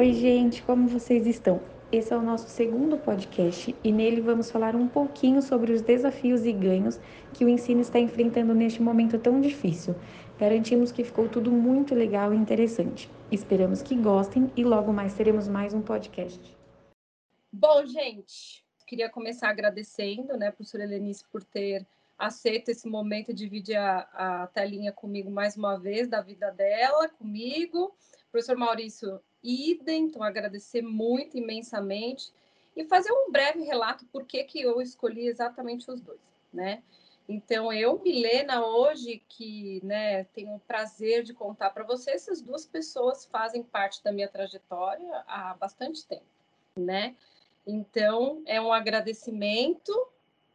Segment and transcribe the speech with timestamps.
[0.00, 1.60] Oi, gente, como vocês estão?
[1.92, 6.46] Esse é o nosso segundo podcast e nele vamos falar um pouquinho sobre os desafios
[6.46, 6.98] e ganhos
[7.34, 9.94] que o ensino está enfrentando neste momento tão difícil.
[10.38, 13.10] Garantimos que ficou tudo muito legal e interessante.
[13.30, 16.40] Esperamos que gostem e logo mais teremos mais um podcast.
[17.52, 21.86] Bom, gente, queria começar agradecendo, né, professora Helenice, por ter
[22.18, 27.06] aceito esse momento de dividir a, a telinha comigo mais uma vez, da vida dela,
[27.10, 27.94] comigo.
[28.32, 32.32] Professor Maurício, idem, então agradecer muito imensamente
[32.76, 36.20] e fazer um breve relato por que, que eu escolhi exatamente os dois,
[36.52, 36.82] né?
[37.28, 42.66] Então, eu, Milena, hoje, que né, tenho o prazer de contar para vocês, essas duas
[42.66, 46.24] pessoas fazem parte da minha trajetória há bastante tempo,
[46.76, 47.14] né?
[47.64, 50.08] Então, é um agradecimento,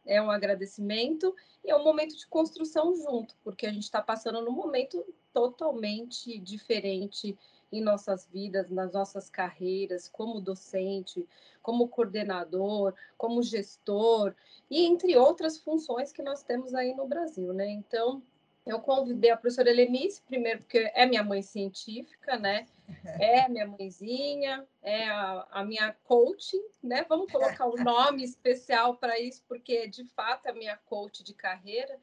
[0.04, 1.34] é um agradecimento
[1.64, 6.38] e é um momento de construção junto, porque a gente está passando num momento totalmente
[6.38, 7.38] diferente
[7.72, 11.26] em nossas vidas, nas nossas carreiras, como docente,
[11.62, 14.34] como coordenador, como gestor,
[14.70, 17.68] e entre outras funções que nós temos aí no Brasil, né?
[17.68, 18.22] Então,
[18.64, 22.66] eu convidei a professora Helenice, primeiro porque é minha mãe científica, né?
[23.20, 27.04] É minha mãezinha, é a, a minha coach, né?
[27.08, 31.34] Vamos colocar um nome especial para isso, porque de fato é a minha coach de
[31.34, 31.98] carreira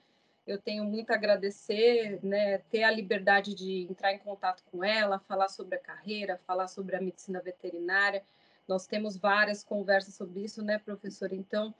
[0.46, 5.20] eu tenho muito a agradecer, né, ter a liberdade de entrar em contato com ela,
[5.20, 8.24] falar sobre a carreira, falar sobre a medicina veterinária.
[8.68, 11.34] Nós temos várias conversas sobre isso, né, professora?
[11.34, 11.74] Então,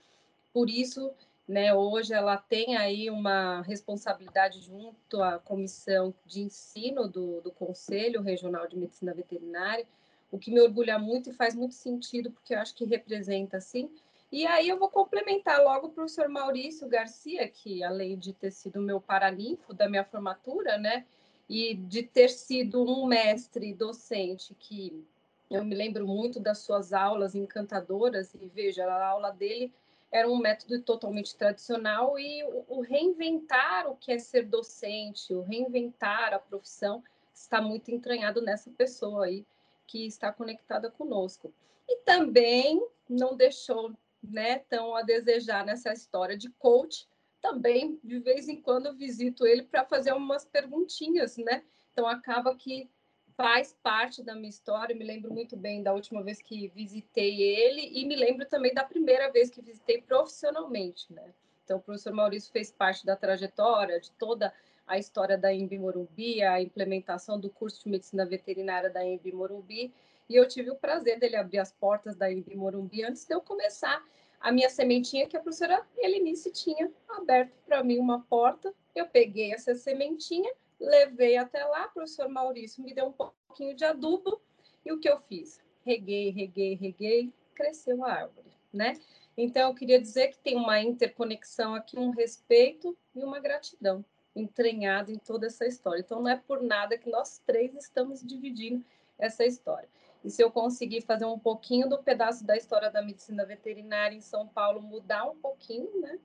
[0.52, 1.12] por isso,
[1.46, 8.22] né, hoje ela tem aí uma responsabilidade junto à comissão de ensino do, do Conselho
[8.22, 9.86] Regional de Medicina Veterinária,
[10.30, 13.90] o que me orgulha muito e faz muito sentido, porque eu acho que representa, assim,
[14.34, 18.80] e aí eu vou complementar logo o professor Maurício Garcia, que além de ter sido
[18.80, 21.06] meu paraninfo da minha formatura, né,
[21.48, 25.06] e de ter sido um mestre docente que
[25.48, 29.72] eu me lembro muito das suas aulas encantadoras, e veja, a aula dele
[30.10, 36.34] era um método totalmente tradicional e o reinventar o que é ser docente, o reinventar
[36.34, 39.46] a profissão está muito entranhado nessa pessoa aí
[39.86, 41.54] que está conectada conosco.
[41.88, 43.92] E também não deixou
[44.30, 47.08] né, tão a desejar nessa história de coach.
[47.40, 51.62] Também, de vez em quando, visito ele para fazer umas perguntinhas, né?
[51.92, 52.88] Então, acaba que
[53.36, 54.96] faz parte da minha história.
[54.96, 58.84] me lembro muito bem da última vez que visitei ele e me lembro também da
[58.84, 61.34] primeira vez que visitei profissionalmente, né?
[61.64, 64.52] Então, o professor Maurício fez parte da trajetória, de toda
[64.86, 69.92] a história da Embi Morumbi, a implementação do curso de medicina veterinária da Embi Morumbi,
[70.28, 73.40] e eu tive o prazer dele abrir as portas da Embi Morumbi antes de eu
[73.40, 74.02] começar
[74.40, 78.74] a minha sementinha que a professora Helenice tinha aberto para mim uma porta.
[78.94, 83.84] Eu peguei essa sementinha, levei até lá, o professor Maurício me deu um pouquinho de
[83.84, 84.40] adubo
[84.84, 85.60] e o que eu fiz?
[85.84, 89.00] Reguei, reguei, reguei, cresceu a árvore, né?
[89.36, 94.04] Então eu queria dizer que tem uma interconexão aqui, um respeito e uma gratidão
[94.36, 96.00] entranhado em toda essa história.
[96.00, 98.84] Então não é por nada que nós três estamos dividindo
[99.18, 99.88] essa história.
[100.24, 104.22] E se eu conseguir fazer um pouquinho do pedaço da história da medicina veterinária em
[104.22, 106.18] São Paulo mudar um pouquinho, né?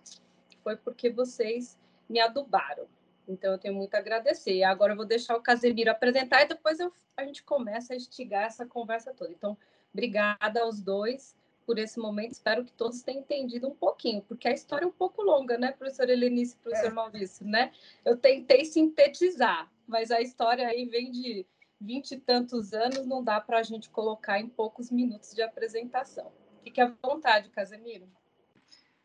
[0.63, 1.77] Foi porque vocês
[2.07, 2.87] me adubaram.
[3.27, 4.63] Então eu tenho muito a agradecer.
[4.63, 8.45] Agora eu vou deixar o Casemiro apresentar e depois eu, a gente começa a instigar
[8.45, 9.31] essa conversa toda.
[9.31, 9.57] Então,
[9.93, 11.35] obrigada aos dois
[11.65, 12.31] por esse momento.
[12.31, 15.71] Espero que todos tenham entendido um pouquinho, porque a história é um pouco longa, né,
[15.71, 16.93] professor Helenice e professor é.
[16.93, 17.71] Maurício, né?
[18.03, 21.45] Eu tentei sintetizar, mas a história aí vem de
[21.79, 26.31] vinte e tantos anos, não dá para a gente colocar em poucos minutos de apresentação.
[26.63, 28.07] Fique à vontade, Casemiro.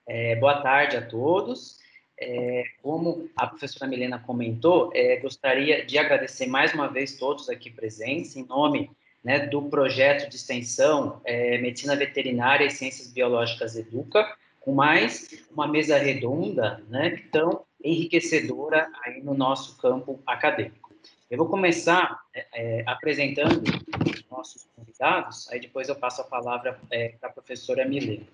[0.07, 1.79] É, boa tarde a todos.
[2.21, 7.71] É, como a professora Milena comentou, é, gostaria de agradecer mais uma vez todos aqui
[7.71, 8.91] presentes, em nome
[9.23, 15.67] né, do projeto de extensão é, Medicina Veterinária e Ciências Biológicas Educa, com mais uma
[15.67, 20.84] mesa redonda, né, tão enriquecedora aí no nosso campo acadêmico.
[21.31, 23.62] Eu vou começar é, é, apresentando
[24.07, 28.26] os nossos convidados, aí depois eu passo a palavra é, para a professora Milena.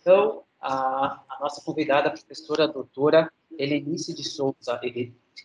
[0.00, 4.80] Então, a, a, nossa convidada, a professora doutora Helenice de Souza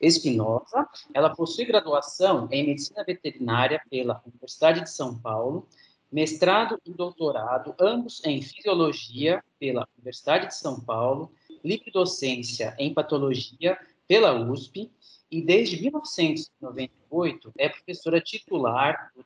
[0.01, 5.67] Espinosa, ela possui graduação em Medicina Veterinária pela Universidade de São Paulo,
[6.11, 11.31] mestrado e doutorado, ambos em Fisiologia pela Universidade de São Paulo,
[11.63, 13.77] livre docência em Patologia
[14.07, 14.89] pela USP,
[15.31, 19.25] e desde 1998 é professora titular do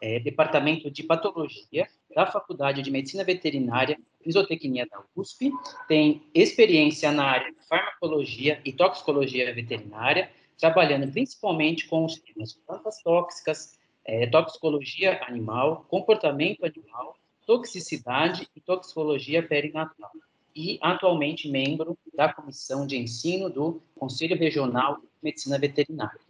[0.00, 5.50] é, Departamento de Patologia da Faculdade de Medicina Veterinária e Zootecnia da USP,
[5.88, 13.02] tem experiência na área de farmacologia e toxicologia veterinária, trabalhando principalmente com os temas plantas
[13.02, 17.16] tóxicas, é, toxicologia animal, comportamento animal,
[17.46, 20.10] toxicidade e toxicologia perinatal.
[20.54, 26.20] E atualmente membro da comissão de ensino do Conselho Regional de Medicina Veterinária.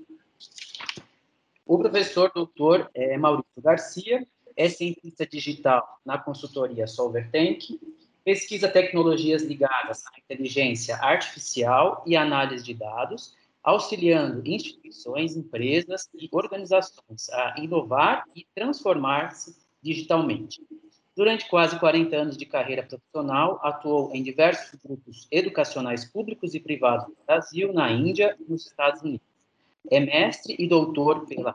[1.67, 4.27] O professor doutor é, Maurício Garcia
[4.57, 7.81] é cientista digital na consultoria Solvertank,
[8.25, 17.29] pesquisa tecnologias ligadas à inteligência artificial e análise de dados, auxiliando instituições, empresas e organizações
[17.31, 20.63] a inovar e transformar-se digitalmente.
[21.17, 27.07] Durante quase 40 anos de carreira profissional, atuou em diversos grupos educacionais públicos e privados
[27.07, 29.27] no Brasil, na Índia e nos Estados Unidos.
[29.91, 31.55] É mestre e doutor pela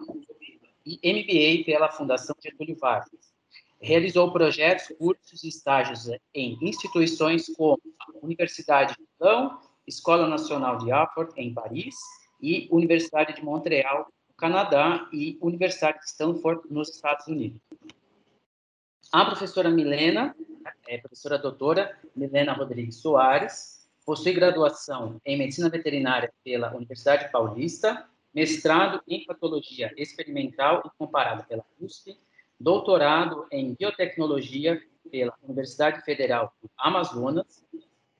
[0.85, 3.33] e MBA pela Fundação Getúlio Vargas.
[3.81, 10.89] Realizou projetos, cursos e estágios em instituições como a Universidade de Milão, Escola Nacional de
[10.89, 11.95] Harvard, em Paris,
[12.41, 17.59] e Universidade de Montreal, no Canadá, e Universidade de Stanford, nos Estados Unidos.
[19.11, 20.35] A professora Milena,
[20.87, 29.01] é professora doutora Milena Rodrigues Soares, possui graduação em Medicina Veterinária pela Universidade Paulista, mestrado
[29.07, 32.19] em Patologia Experimental e Comparada pela USP,
[32.59, 34.79] doutorado em Biotecnologia
[35.09, 37.65] pela Universidade Federal do Amazonas,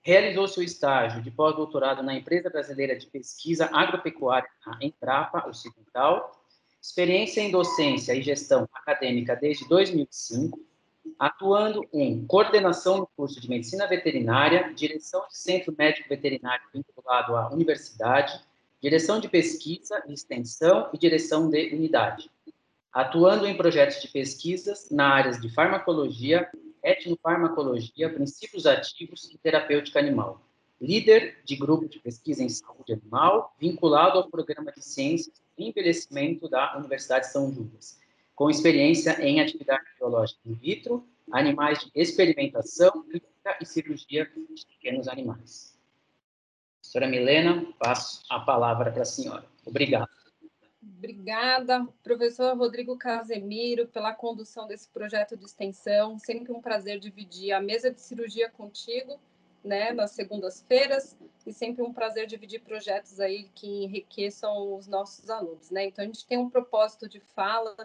[0.02, 6.44] realizou seu estágio de pós-doutorado na Empresa Brasileira de Pesquisa Agropecuária, a Embrapa Ocidental,
[6.82, 10.69] experiência em docência e gestão acadêmica desde 2005,
[11.18, 17.50] atuando em coordenação no curso de Medicina Veterinária, direção de Centro Médico Veterinário vinculado à
[17.50, 18.40] universidade,
[18.82, 22.32] direção de pesquisa e extensão e direção de unidade,
[22.92, 26.50] atuando em projetos de pesquisas na áreas de farmacologia,
[26.82, 30.42] etnofarmacologia, princípios ativos e terapêutica animal.
[30.80, 36.48] Líder de grupo de pesquisa em saúde animal, vinculado ao programa de ciências e envelhecimento
[36.48, 37.99] da Universidade de São Judas
[38.40, 45.10] com experiência em atividade biológica in vitro, animais de experimentação, clínica e cirurgia de pequenos
[45.10, 45.78] animais.
[46.82, 49.46] Senhora Milena, passo a palavra para a senhora.
[49.66, 50.08] Obrigado.
[50.82, 56.18] Obrigada, professor Rodrigo Casemiro, pela condução desse projeto de extensão.
[56.18, 59.20] Sempre um prazer dividir a mesa de cirurgia contigo,
[59.62, 65.70] né, nas segundas-feiras, e sempre um prazer dividir projetos aí que enriqueçam os nossos alunos,
[65.70, 65.88] né?
[65.88, 67.76] Então a gente tem um propósito de fala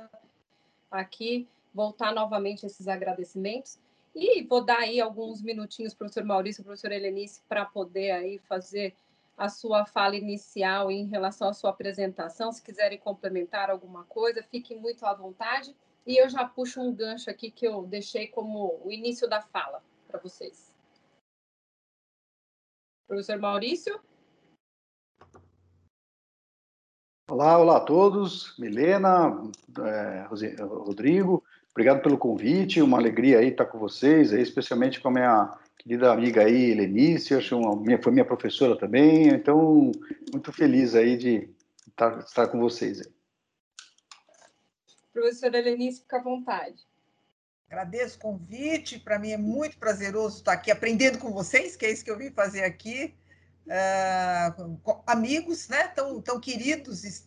[1.01, 3.79] aqui, voltar novamente esses agradecimentos.
[4.15, 8.95] E vou dar aí alguns minutinhos professor Maurício professor Helenice para poder aí fazer
[9.37, 12.53] a sua fala inicial em relação à sua apresentação.
[12.53, 15.75] Se quiserem complementar alguma coisa, fiquem muito à vontade.
[16.07, 19.83] E eu já puxo um gancho aqui que eu deixei como o início da fala
[20.07, 20.73] para vocês.
[23.09, 24.01] Professor Maurício?
[27.27, 28.55] Olá, olá a todos.
[28.59, 29.51] Milena,
[29.83, 30.27] é,
[30.63, 32.83] Rodrigo, obrigado pelo convite.
[32.83, 37.35] Uma alegria aí estar com vocês, aí, especialmente com a minha querida amiga aí, Helenice,
[37.35, 39.91] acho uma, minha, foi minha professora também, então
[40.33, 41.49] muito feliz aí de
[41.89, 43.01] estar, estar com vocês.
[43.01, 43.13] Aí.
[45.11, 46.87] Professora Helenice, fica à vontade.
[47.71, 51.91] Agradeço o convite, para mim é muito prazeroso estar aqui aprendendo com vocês, que é
[51.91, 53.15] isso que eu vim fazer aqui
[53.67, 57.27] uh, amigos, né, tão, tão queridos,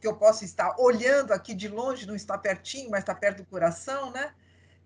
[0.00, 3.46] que eu posso estar olhando aqui de longe, não está pertinho, mas está perto do
[3.46, 4.34] coração, né?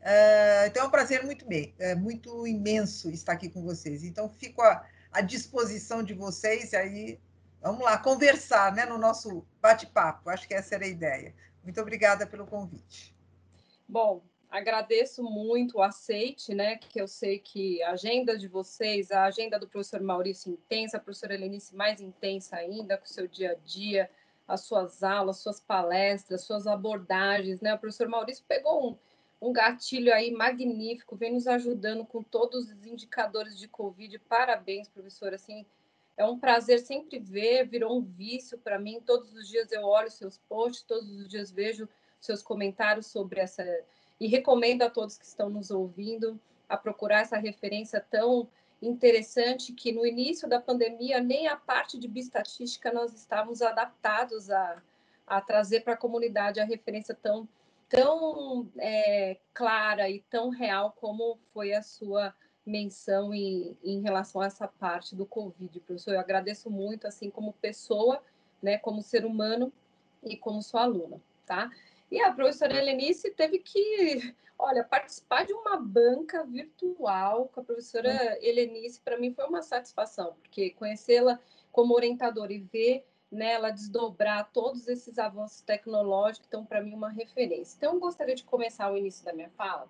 [0.01, 4.05] Uh, então é um prazer muito bem, é muito imenso estar aqui com vocês.
[4.05, 7.21] Então fico à, à disposição de vocês e aí
[7.63, 10.29] vamos lá conversar, né, no nosso bate-papo.
[10.29, 11.35] Acho que essa era a ideia.
[11.63, 13.17] Muito obrigada pelo convite.
[13.89, 14.23] Bom,
[14.55, 16.77] agradeço muito o aceite, né?
[16.77, 21.01] Que eu sei que a agenda de vocês, a agenda do professor Maurício intensa, a
[21.01, 24.09] professora Helenice mais intensa ainda, com o seu dia a dia,
[24.47, 27.75] as suas aulas, suas palestras, suas abordagens, né?
[27.75, 32.87] O professor Maurício pegou um, um gatilho aí magnífico, vem nos ajudando com todos os
[32.87, 34.21] indicadores de Covid.
[34.21, 35.67] Parabéns, professor, assim,
[36.17, 39.03] é um prazer sempre ver, virou um vício para mim.
[39.05, 41.89] Todos os dias eu olho seus posts, todos os dias vejo
[42.21, 43.65] seus comentários sobre essa
[44.25, 48.49] e recomendo a todos que estão nos ouvindo a procurar essa referência tão
[48.81, 54.83] interessante que no início da pandemia nem a parte de bioestatística nós estávamos adaptados a,
[55.27, 57.47] a trazer para a comunidade a referência tão
[57.87, 64.47] tão é, clara e tão real como foi a sua menção em, em relação a
[64.47, 66.15] essa parte do Covid, professor.
[66.15, 68.23] Eu agradeço muito, assim como pessoa,
[68.63, 69.71] né, como ser humano
[70.23, 71.71] e como sua aluna, tá?
[72.15, 78.39] E a professora Helenice teve que, olha, participar de uma banca virtual com a professora.
[78.41, 81.41] Helenice, para mim foi uma satisfação, porque conhecê-la
[81.73, 87.77] como orientadora e ver nela desdobrar todos esses avanços tecnológicos, então, para mim, uma referência.
[87.77, 89.89] Então, eu gostaria de começar o início da minha fala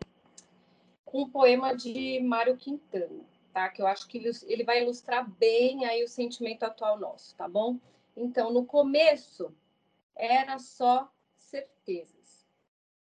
[1.05, 3.69] com um poema de Mário Quintana, tá?
[3.69, 4.17] Que eu acho que
[4.47, 7.79] ele, vai ilustrar bem aí o sentimento atual nosso, tá bom?
[8.17, 9.55] Então, no começo,
[10.17, 11.13] era só
[11.55, 12.14] certezas,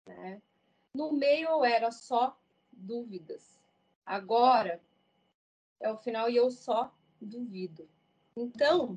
[0.09, 0.43] né?
[0.95, 2.37] No meio, era só
[2.73, 3.61] dúvidas.
[4.05, 4.81] Agora,
[5.81, 7.89] é o final e eu só duvido.
[8.37, 8.97] Então,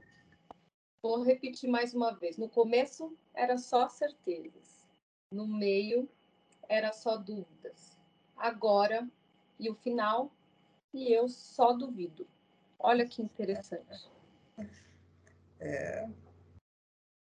[1.01, 2.37] Vou repetir mais uma vez.
[2.37, 4.85] No começo era só certezas.
[5.31, 6.07] No meio
[6.69, 7.97] era só dúvidas.
[8.37, 9.09] Agora
[9.59, 10.31] e o final
[10.93, 12.27] e eu só duvido.
[12.77, 14.11] Olha que interessante.
[15.59, 16.07] É.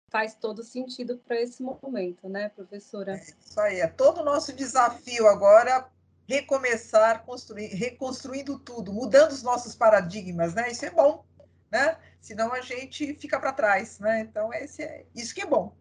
[0.09, 3.15] Faz todo sentido para esse momento, né, professora?
[3.15, 3.79] É isso aí.
[3.79, 5.87] É todo o nosso desafio agora
[6.27, 10.71] recomeçar, construir, reconstruindo tudo, mudando os nossos paradigmas, né?
[10.71, 11.23] Isso é bom,
[11.71, 11.97] né?
[12.19, 14.21] senão a gente fica para trás, né?
[14.21, 15.73] Então, esse é, isso que é bom.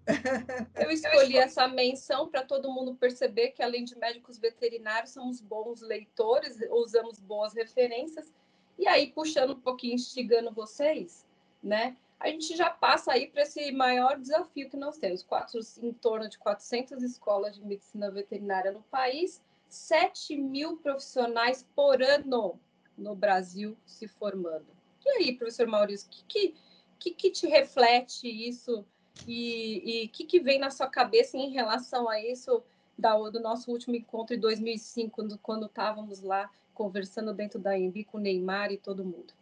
[0.75, 5.81] Eu escolhi essa menção para todo mundo perceber que, além de médicos veterinários, somos bons
[5.81, 8.33] leitores, usamos boas referências.
[8.79, 11.27] E aí, puxando um pouquinho, instigando vocês,
[11.63, 11.97] né?
[12.21, 15.23] A gente já passa aí para esse maior desafio que nós temos.
[15.23, 22.03] Quatro, em torno de 400 escolas de medicina veterinária no país, 7 mil profissionais por
[22.03, 22.59] ano
[22.97, 26.55] no Brasil se formando e aí, professor Maurício, o que,
[26.99, 28.85] que, que, te reflete isso
[29.27, 32.63] e o que, que vem na sua cabeça em relação a isso
[32.97, 38.19] da, do nosso último encontro em 2005, quando, estávamos lá conversando dentro da EMB com
[38.19, 39.33] o Neymar e todo mundo?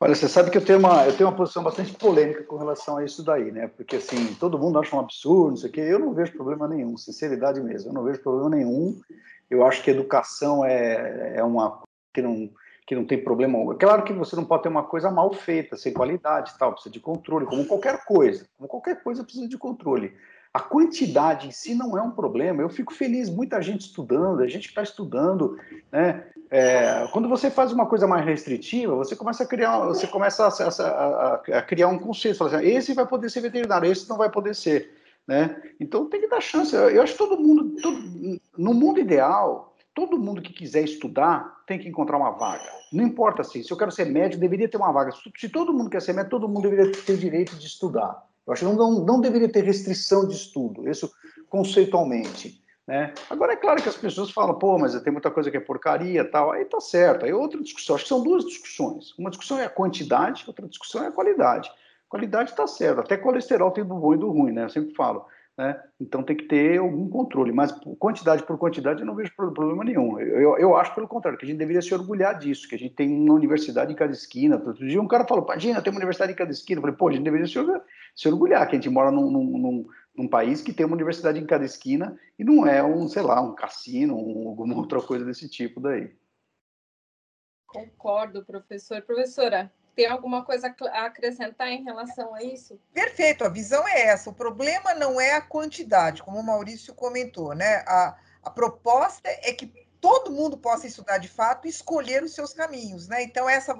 [0.00, 2.98] Olha, você sabe que eu tenho uma, eu tenho uma posição bastante polêmica com relação
[2.98, 3.68] a isso daí, né?
[3.68, 5.80] Porque, assim, todo mundo acha um absurdo, não sei o quê.
[5.80, 7.90] Eu não vejo problema nenhum, sinceridade mesmo.
[7.90, 9.00] Eu não vejo problema nenhum.
[9.48, 11.82] Eu acho que educação é, é uma
[12.12, 12.50] que não
[12.86, 13.74] que não tem problema.
[13.76, 17.00] Claro que você não pode ter uma coisa mal feita, sem qualidade, tal, precisa de
[17.00, 18.46] controle, como qualquer coisa.
[18.58, 20.14] Como qualquer coisa precisa de controle.
[20.54, 22.62] A quantidade em si não é um problema.
[22.62, 25.58] Eu fico feliz, muita gente estudando, a gente está estudando,
[25.90, 26.24] né?
[26.48, 30.48] É, quando você faz uma coisa mais restritiva, você começa a criar, você começa a,
[30.48, 34.54] a, a, criar um conceito, assim, esse vai poder ser veterinário, esse não vai poder
[34.54, 34.94] ser,
[35.26, 35.60] né?
[35.80, 36.72] Então tem que dar chance.
[36.72, 41.64] Eu, eu acho que todo mundo, todo, no mundo ideal, todo mundo que quiser estudar
[41.66, 42.70] tem que encontrar uma vaga.
[42.92, 45.10] Não importa assim, se eu quero ser médico, deveria ter uma vaga.
[45.36, 48.24] Se todo mundo quer ser médico, todo mundo deveria ter direito de estudar.
[48.46, 51.10] Eu acho que não, não, deveria ter restrição de estudo, isso
[51.48, 52.62] conceitualmente.
[52.86, 53.14] Né?
[53.30, 56.24] Agora, é claro que as pessoas falam, pô, mas tem muita coisa que é porcaria
[56.30, 56.52] tal.
[56.52, 57.96] Aí tá certo, aí é outra discussão.
[57.96, 59.16] Acho que são duas discussões.
[59.18, 61.70] Uma discussão é a quantidade, outra discussão é a qualidade.
[62.08, 64.64] Qualidade está certo, até colesterol tem do bom e do ruim, né?
[64.64, 65.26] Eu sempre falo.
[65.56, 65.80] Né?
[66.00, 70.18] Então tem que ter algum controle, mas quantidade por quantidade eu não vejo problema nenhum.
[70.18, 72.94] Eu, eu acho pelo contrário, que a gente deveria se orgulhar disso, que a gente
[72.94, 74.56] tem uma universidade em cada esquina.
[74.56, 76.78] Outro dia um cara falou, imagina, tem uma universidade em cada esquina.
[76.78, 77.82] Eu falei, pô, a gente deveria se orgulhar,
[78.14, 81.46] se orgulhar que a gente mora num, num, num, país que tem uma universidade em
[81.46, 85.48] cada esquina e não é um, sei lá, um cassino, um, alguma outra coisa desse
[85.48, 86.14] tipo daí.
[87.66, 89.02] Concordo, professor.
[89.02, 92.80] Professora, tem alguma coisa a acrescentar em relação a isso?
[92.92, 94.30] Perfeito, a visão é essa.
[94.30, 97.84] O problema não é a quantidade, como o Maurício comentou, né?
[97.86, 99.66] A, a proposta é que
[100.00, 103.22] todo mundo possa estudar de fato e escolher os seus caminhos, né?
[103.22, 103.74] Então, essa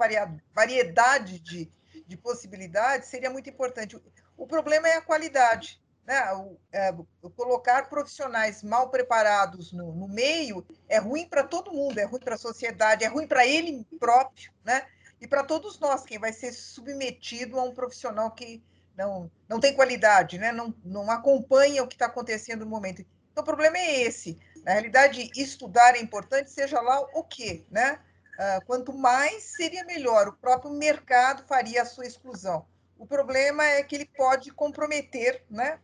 [0.53, 1.69] variedade de,
[2.07, 3.95] de possibilidades seria muito importante.
[4.37, 5.81] O problema é a qualidade.
[6.05, 6.33] Né?
[6.33, 6.93] O, é,
[7.35, 12.35] colocar profissionais mal preparados no, no meio é ruim para todo mundo, é ruim para
[12.35, 14.85] a sociedade, é ruim para ele próprio, né?
[15.19, 18.63] e para todos nós, quem vai ser submetido a um profissional que
[18.95, 20.51] não, não tem qualidade, né?
[20.51, 23.03] não, não acompanha o que está acontecendo no momento.
[23.31, 24.37] Então, o problema é esse.
[24.63, 27.99] Na realidade, estudar é importante, seja lá o quê, né?
[28.39, 30.29] Uh, quanto mais, seria melhor.
[30.29, 32.65] O próprio mercado faria a sua exclusão.
[32.97, 35.79] O problema é que ele pode comprometer né,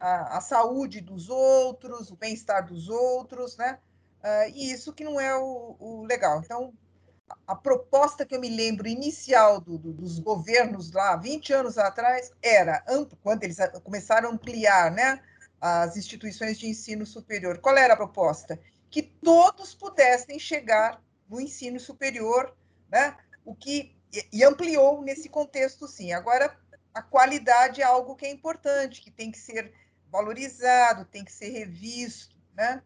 [0.00, 3.78] a, a saúde dos outros, o bem-estar dos outros, né?
[4.22, 6.40] Uh, e isso que não é o, o legal.
[6.44, 6.72] Então,
[7.46, 12.32] a proposta que eu me lembro inicial do, do, dos governos lá, 20 anos atrás,
[12.42, 12.84] era,
[13.22, 15.20] quando eles começaram a ampliar né,
[15.60, 18.58] as instituições de ensino superior, qual era a proposta?
[18.90, 22.56] Que todos pudessem chegar no ensino superior,
[22.90, 23.95] né, o que
[24.32, 26.12] e ampliou nesse contexto, sim.
[26.12, 26.56] Agora,
[26.94, 29.72] a qualidade é algo que é importante, que tem que ser
[30.10, 32.82] valorizado, tem que ser revisto, né?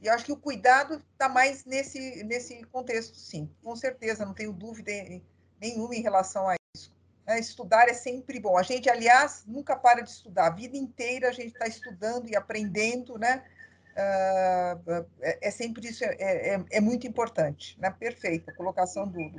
[0.00, 3.50] E acho que o cuidado está mais nesse, nesse contexto, sim.
[3.62, 4.92] Com certeza, não tenho dúvida
[5.58, 6.92] nenhuma em relação a isso.
[7.26, 8.58] É, estudar é sempre bom.
[8.58, 10.48] A gente, aliás, nunca para de estudar.
[10.48, 13.44] A vida inteira a gente está estudando e aprendendo, né?
[13.94, 17.80] Uh, é, é, sempre isso, é, é, é, muito importante.
[17.80, 17.88] Né?
[17.90, 18.50] Perfeito.
[18.50, 19.32] A colocação do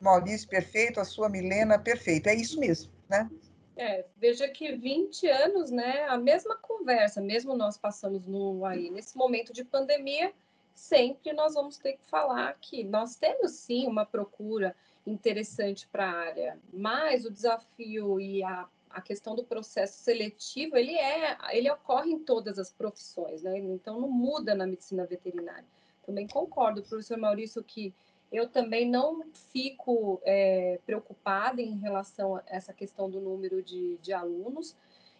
[0.00, 1.00] Maurício, perfeito.
[1.00, 2.28] A sua Milena, perfeito.
[2.28, 3.28] É isso mesmo, né?
[3.76, 9.16] É, veja que 20 anos, né, a mesma conversa, mesmo nós passamos no, aí, nesse
[9.16, 10.32] momento de pandemia,
[10.74, 14.74] sempre nós vamos ter que falar que nós temos sim uma procura
[15.06, 20.96] interessante para a área, mas o desafio e a, a questão do processo seletivo, ele
[20.96, 23.58] é, ele ocorre em todas as profissões, né?
[23.58, 25.64] Então não muda na medicina veterinária.
[26.04, 27.94] Também concordo, professor Maurício, que
[28.30, 34.12] eu também não fico é, preocupada em relação a essa questão do número de, de
[34.12, 34.76] alunos.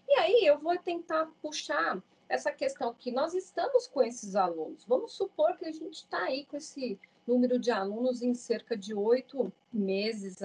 [0.07, 4.85] E aí eu vou tentar puxar essa questão que nós estamos com esses alunos.
[4.85, 8.95] Vamos supor que a gente está aí com esse número de alunos em cerca de
[8.95, 10.43] oito meses,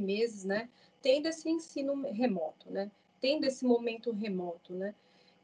[0.00, 0.68] meses, né?
[1.02, 2.90] Tendo esse ensino remoto, né?
[3.20, 4.94] Tendo esse momento remoto, né?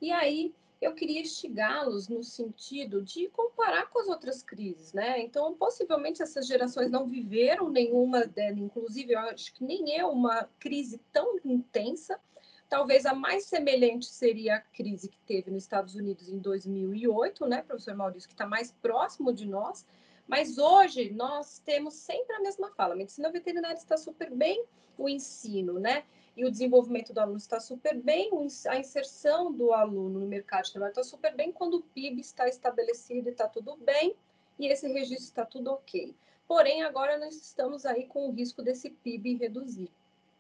[0.01, 0.55] E aí
[0.85, 5.21] eu queria instigá-los no sentido de comparar com as outras crises, né?
[5.21, 11.01] Então, possivelmente essas gerações não viveram nenhuma, inclusive eu acho que nem é uma crise
[11.11, 12.21] tão intensa.
[12.69, 17.63] Talvez a mais semelhante seria a crise que teve nos Estados Unidos em 2008, né,
[17.63, 19.87] professor Maurício, que está mais próximo de nós.
[20.27, 24.65] Mas hoje nós temos sempre a mesma fala: a medicina veterinária está super bem,
[24.99, 26.05] o ensino, né?
[26.37, 28.31] E o desenvolvimento do aluno está super bem,
[28.69, 32.49] a inserção do aluno no mercado de trabalho está super bem quando o PIB está
[32.49, 34.15] estabelecido e está tudo bem,
[34.59, 36.15] e esse registro está tudo ok.
[36.47, 39.91] Porém, agora nós estamos aí com o risco desse PIB reduzir,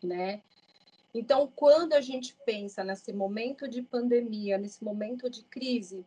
[0.02, 0.42] né?
[1.14, 6.04] Então, quando a gente pensa nesse momento de pandemia, nesse momento de crise,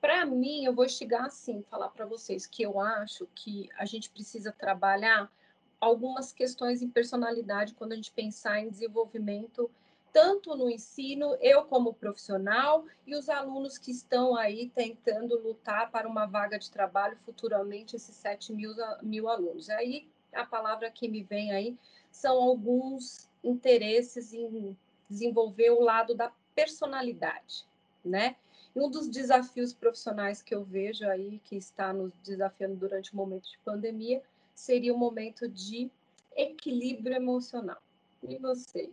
[0.00, 4.08] para mim, eu vou chegar assim, falar para vocês que eu acho que a gente
[4.10, 5.30] precisa trabalhar
[5.80, 9.70] algumas questões em personalidade quando a gente pensar em desenvolvimento,
[10.12, 16.08] tanto no ensino, eu como profissional, e os alunos que estão aí tentando lutar para
[16.08, 19.68] uma vaga de trabalho futuramente, esses 7 mil, mil alunos.
[19.68, 21.76] Aí a palavra que me vem aí
[22.10, 24.76] são alguns interesses em
[25.08, 27.66] desenvolver o lado da personalidade,
[28.04, 28.36] né?
[28.74, 33.16] E um dos desafios profissionais que eu vejo aí, que está nos desafiando durante o
[33.16, 34.22] momento de pandemia,
[34.56, 35.90] seria um momento de
[36.34, 37.80] equilíbrio emocional.
[38.26, 38.88] E vocês?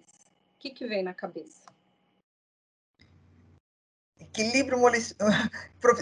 [0.56, 1.64] O que, que vem na cabeça?
[4.20, 4.78] Equilíbrio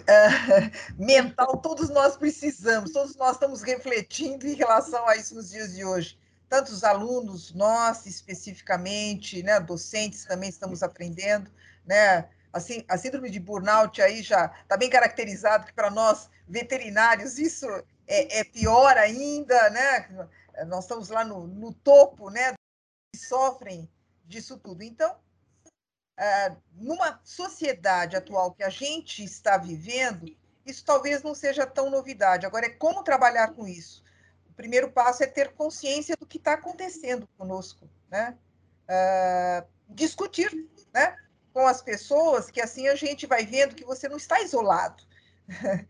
[0.07, 5.73] eh, mental, todos nós precisamos, todos nós estamos refletindo em relação a isso nos dias
[5.73, 6.19] de hoje.
[6.49, 11.49] Tanto os alunos, nós especificamente, né, docentes também estamos aprendendo,
[11.85, 17.39] né, assim, a síndrome de burnout aí já está bem caracterizado que para nós veterinários
[17.39, 17.65] isso
[18.07, 20.29] é, é, pior ainda, né?
[20.67, 22.53] Nós estamos lá no, no topo, né?
[23.15, 23.89] Sofrem
[24.25, 24.83] disso tudo.
[24.83, 25.15] Então,
[26.17, 30.25] é, numa sociedade atual que a gente está vivendo,
[30.65, 32.45] isso talvez não seja tão novidade.
[32.45, 34.03] Agora, é como trabalhar com isso.
[34.49, 38.37] O primeiro passo é ter consciência do que está acontecendo conosco, né?
[38.87, 41.15] É, discutir, né?
[41.53, 45.03] Com as pessoas, que assim a gente vai vendo que você não está isolado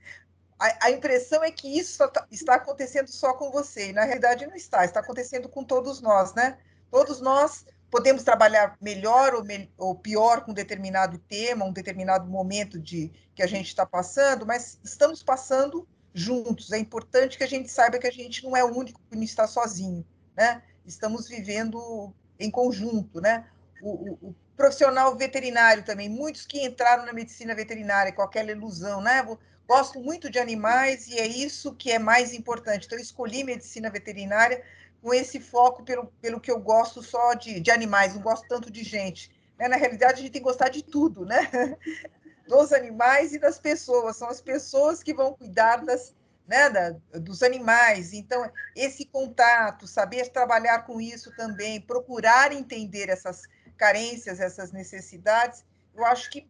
[0.62, 4.46] a, a, impressão é que isso tá, está acontecendo só com você, e na realidade
[4.46, 6.60] não está, está acontecendo com todos nós, né?
[6.92, 12.30] Todos nós podemos trabalhar melhor ou, me, ou pior com um determinado tema, um determinado
[12.30, 16.72] momento de que a gente está passando, mas estamos passando juntos.
[16.72, 19.24] É importante que a gente saiba que a gente não é o único que não
[19.24, 20.06] está sozinho,
[20.38, 20.62] né?
[20.86, 23.48] Estamos vivendo em conjunto, né?
[23.82, 29.02] O, o, o profissional veterinário também, muitos que entraram na medicina veterinária com aquela ilusão,
[29.02, 29.26] né?
[29.68, 32.86] Gosto muito de animais e é isso que é mais importante.
[32.86, 34.64] Então, escolhi medicina veterinária
[35.02, 38.70] com esse foco pelo, pelo que eu gosto só de, de animais, não gosto tanto
[38.70, 39.32] de gente.
[39.58, 39.68] Né?
[39.68, 41.78] Na realidade, a gente tem que gostar de tudo, né?
[42.48, 44.18] Dos animais e das pessoas.
[44.18, 46.14] São as pessoas que vão cuidar das,
[46.48, 48.12] né, da, dos animais.
[48.12, 53.44] Então, esse contato, saber trabalhar com isso também, procurar entender essas
[53.78, 55.64] carências, essas necessidades,
[55.96, 56.48] eu acho que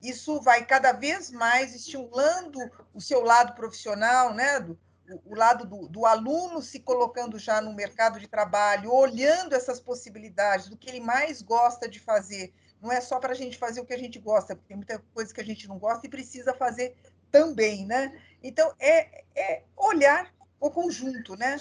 [0.00, 2.58] isso vai cada vez mais estimulando
[2.94, 4.60] o seu lado profissional, né?
[4.60, 4.78] Do,
[5.24, 10.68] o, lado do, do, aluno se colocando já no mercado de trabalho, olhando essas possibilidades,
[10.68, 12.52] do que ele mais gosta de fazer.
[12.82, 14.98] Não é só para a gente fazer o que a gente gosta, porque tem muita
[15.14, 16.96] coisa que a gente não gosta e precisa fazer
[17.30, 18.20] também, né?
[18.42, 21.56] Então, é, é olhar o conjunto, né?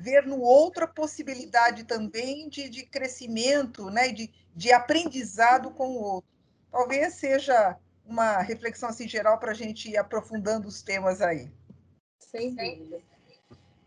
[0.00, 4.08] Ver no outro a possibilidade também de, de crescimento, né?
[4.08, 6.37] De, de aprendizado com o outro
[6.70, 11.50] talvez seja uma reflexão assim geral para a gente ir aprofundando os temas aí.
[12.18, 13.02] Sem dúvida.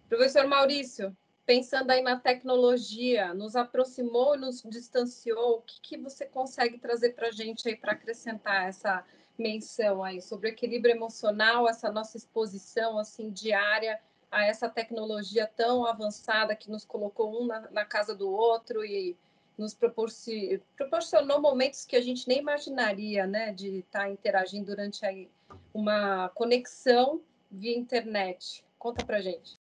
[0.08, 1.16] Professor Maurício,
[1.46, 7.14] pensando aí na tecnologia, nos aproximou e nos distanciou, o que, que você consegue trazer
[7.14, 9.04] para a gente aí para acrescentar essa
[9.38, 15.86] menção aí sobre o equilíbrio emocional, essa nossa exposição assim diária a essa tecnologia tão
[15.86, 19.18] avançada que nos colocou um na, na casa do outro e
[19.58, 25.30] nos proporcionou momentos que a gente nem imaginaria, né, de estar interagindo durante aí
[25.74, 28.64] uma conexão via internet.
[28.80, 29.60] Conta para gente.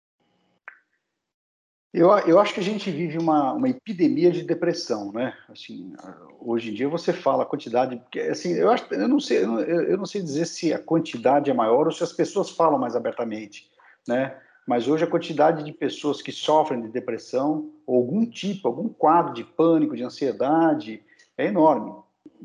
[1.91, 5.35] Eu, eu acho que a gente vive uma, uma epidemia de depressão, né?
[5.49, 5.91] Assim,
[6.39, 9.59] hoje em dia você fala a quantidade, porque, assim, eu, acho, eu, não sei, eu,
[9.59, 12.95] eu não sei dizer se a quantidade é maior ou se as pessoas falam mais
[12.95, 13.71] abertamente,
[14.07, 14.39] né?
[14.67, 19.43] Mas hoje a quantidade de pessoas que sofrem de depressão, algum tipo, algum quadro de
[19.43, 21.01] pânico, de ansiedade,
[21.37, 21.93] é enorme.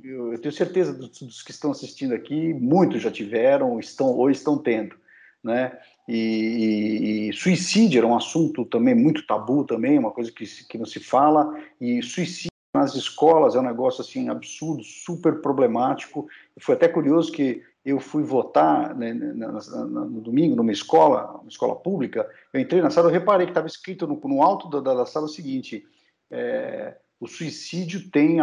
[0.02, 4.58] Eu, tenho certeza dos, dos, que estão assistindo aqui, muitos já tiveram, estão ou estão
[4.58, 4.96] tendo,
[5.42, 5.78] né?
[6.08, 10.76] E, e, e, suicídio era um assunto também muito tabu também, uma coisa que, que
[10.76, 12.53] não se fala, e suicídio
[12.84, 16.28] nas escolas é um negócio assim absurdo, super problemático.
[16.60, 22.28] Foi até curioso que eu fui votar né, no domingo numa escola, uma escola pública,
[22.52, 25.26] eu entrei na sala, eu reparei que estava escrito no, no alto da, da, sala
[25.26, 25.86] o seguinte,
[26.30, 28.38] é, o suicídio tem,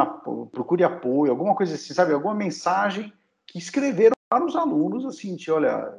[0.52, 3.12] procure apoio, alguma coisa assim, sabe, alguma mensagem
[3.48, 5.92] que escreveram para os alunos, assim, olha,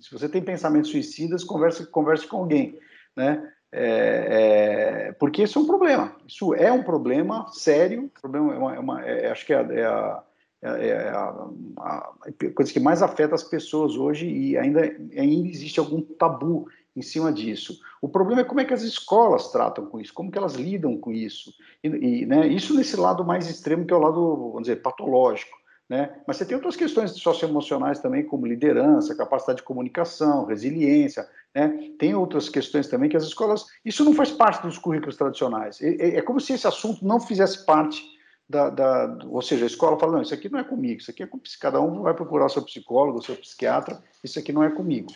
[0.00, 2.78] se você tem pensamentos suicidas, converse, converse com alguém,
[3.16, 3.51] né?
[3.72, 6.14] É, é, porque isso é um problema.
[6.28, 8.10] Isso é um problema sério.
[8.20, 10.22] Problema é uma, é uma é, acho que é, é a,
[10.62, 11.46] é a,
[11.78, 16.68] a, a, coisa que mais afeta as pessoas hoje e ainda, ainda existe algum tabu
[16.94, 17.78] em cima disso.
[18.02, 20.98] O problema é como é que as escolas tratam com isso, como que elas lidam
[20.98, 21.52] com isso.
[21.82, 25.61] E, e né, isso nesse lado mais extremo que é o lado, vamos dizer, patológico.
[25.92, 26.10] Né?
[26.26, 31.28] Mas você tem outras questões socioemocionais também, como liderança, capacidade de comunicação, resiliência.
[31.54, 31.90] Né?
[31.98, 33.66] Tem outras questões também que as escolas.
[33.84, 35.82] Isso não faz parte dos currículos tradicionais.
[35.82, 38.02] É, é como se esse assunto não fizesse parte
[38.48, 41.24] da, da, Ou seja, a escola fala: não, isso aqui não é comigo, isso aqui
[41.24, 41.38] é com.
[41.60, 45.12] Cada um vai procurar o seu psicólogo, o seu psiquiatra, isso aqui não é comigo.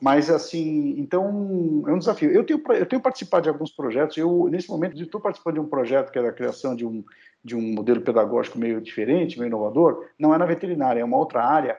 [0.00, 2.30] Mas, assim, então, é um desafio.
[2.30, 4.16] Eu tenho, eu tenho participado de alguns projetos.
[4.16, 7.04] Eu, nesse momento, estou participando de um projeto que é a criação de um
[7.44, 11.44] de um modelo pedagógico meio diferente, meio inovador, não é na veterinária, é uma outra
[11.44, 11.76] área,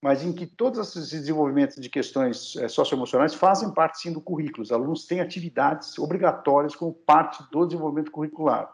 [0.00, 4.62] mas em que todos esses desenvolvimentos de questões é, socioemocionais fazem parte sim do currículo.
[4.62, 8.70] Os alunos têm atividades obrigatórias como parte do desenvolvimento curricular.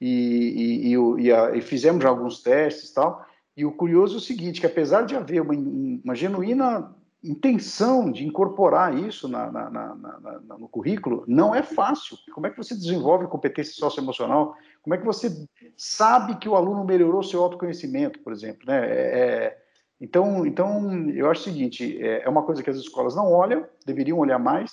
[0.00, 3.24] E, e, e, e, a, fizemos alguns testes tal.
[3.56, 8.24] E o curioso é o seguinte, que apesar de haver uma, uma genuína intenção de
[8.24, 12.16] incorporar isso na, na, na, no currículo não é fácil.
[12.32, 14.54] Como é que você desenvolve competência socioemocional?
[14.82, 18.66] Como é que você sabe que o aluno melhorou seu autoconhecimento, por exemplo?
[18.66, 18.86] Né?
[18.86, 19.62] É, é,
[20.00, 23.66] então, então, eu acho o seguinte: é, é uma coisa que as escolas não olham,
[23.84, 24.72] deveriam olhar mais,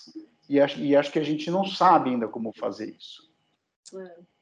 [0.49, 3.27] e acho, e acho que a gente não sabe ainda como fazer isso.
[3.95, 4.37] É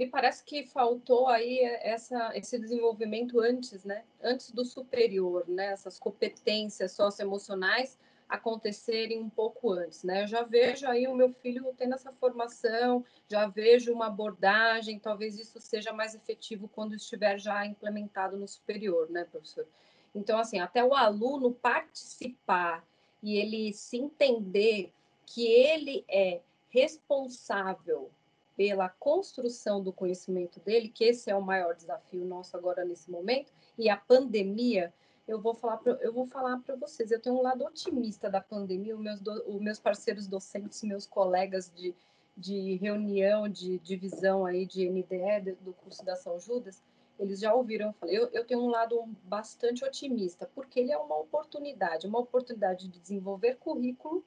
[0.00, 4.02] me parece que faltou aí essa, esse desenvolvimento antes, né?
[4.22, 5.66] Antes do superior, né?
[5.66, 7.98] Essas competências socioemocionais
[8.30, 10.22] acontecerem um pouco antes, né?
[10.22, 15.38] Eu já vejo aí o meu filho tendo essa formação, já vejo uma abordagem, talvez
[15.38, 19.66] isso seja mais efetivo quando estiver já implementado no superior, né, professor?
[20.14, 22.86] Então, assim, até o aluno participar
[23.22, 24.92] e ele se entender
[25.26, 26.40] que ele é
[26.70, 28.10] responsável
[28.56, 33.52] pela construção do conhecimento dele, que esse é o maior desafio nosso agora nesse momento,
[33.78, 34.92] e a pandemia,
[35.30, 38.40] eu vou falar pra, eu vou falar para vocês, eu tenho um lado otimista da
[38.40, 41.94] pandemia, os meus, do, os meus parceiros docentes, meus colegas de,
[42.36, 46.82] de reunião, de divisão aí de NDE, do curso da São Judas,
[47.16, 51.16] eles já ouviram, falei, eu, eu tenho um lado bastante otimista, porque ele é uma
[51.16, 54.24] oportunidade, uma oportunidade de desenvolver currículo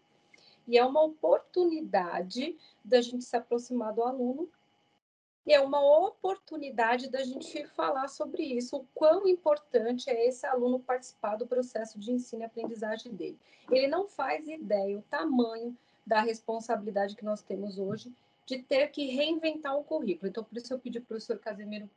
[0.66, 4.48] e é uma oportunidade da gente se aproximar do aluno
[5.46, 10.80] e é uma oportunidade da gente falar sobre isso, o quão importante é esse aluno
[10.80, 13.38] participar do processo de ensino e aprendizagem dele.
[13.70, 18.12] Ele não faz ideia o tamanho da responsabilidade que nós temos hoje
[18.46, 20.30] de ter que reinventar um currículo.
[20.30, 21.90] Então, por isso eu pedi para o professor Casemiro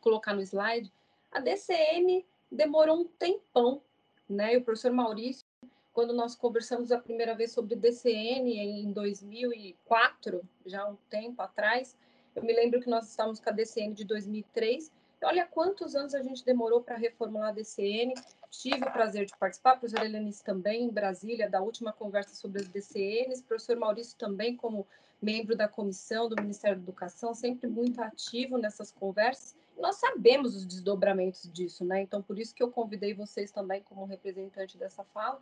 [0.00, 0.92] colocar no slide.
[1.30, 3.80] A DCM demorou um tempão,
[4.28, 4.54] né?
[4.54, 5.46] E o professor Maurício
[5.92, 11.96] quando nós conversamos a primeira vez sobre DCN em 2004, já um tempo atrás,
[12.34, 14.90] eu me lembro que nós estávamos com a DCN de 2003.
[15.24, 18.14] Olha quantos anos a gente demorou para reformular a DCN.
[18.50, 22.68] Tive o prazer de participar, professor Helenice também, em Brasília, da última conversa sobre as
[22.68, 23.42] DCNs.
[23.42, 24.86] Professor Maurício também, como
[25.20, 29.54] membro da comissão do Ministério da Educação, sempre muito ativo nessas conversas.
[29.78, 32.02] nós sabemos os desdobramentos disso, né?
[32.02, 35.40] Então, por isso que eu convidei vocês também como representante dessa fala,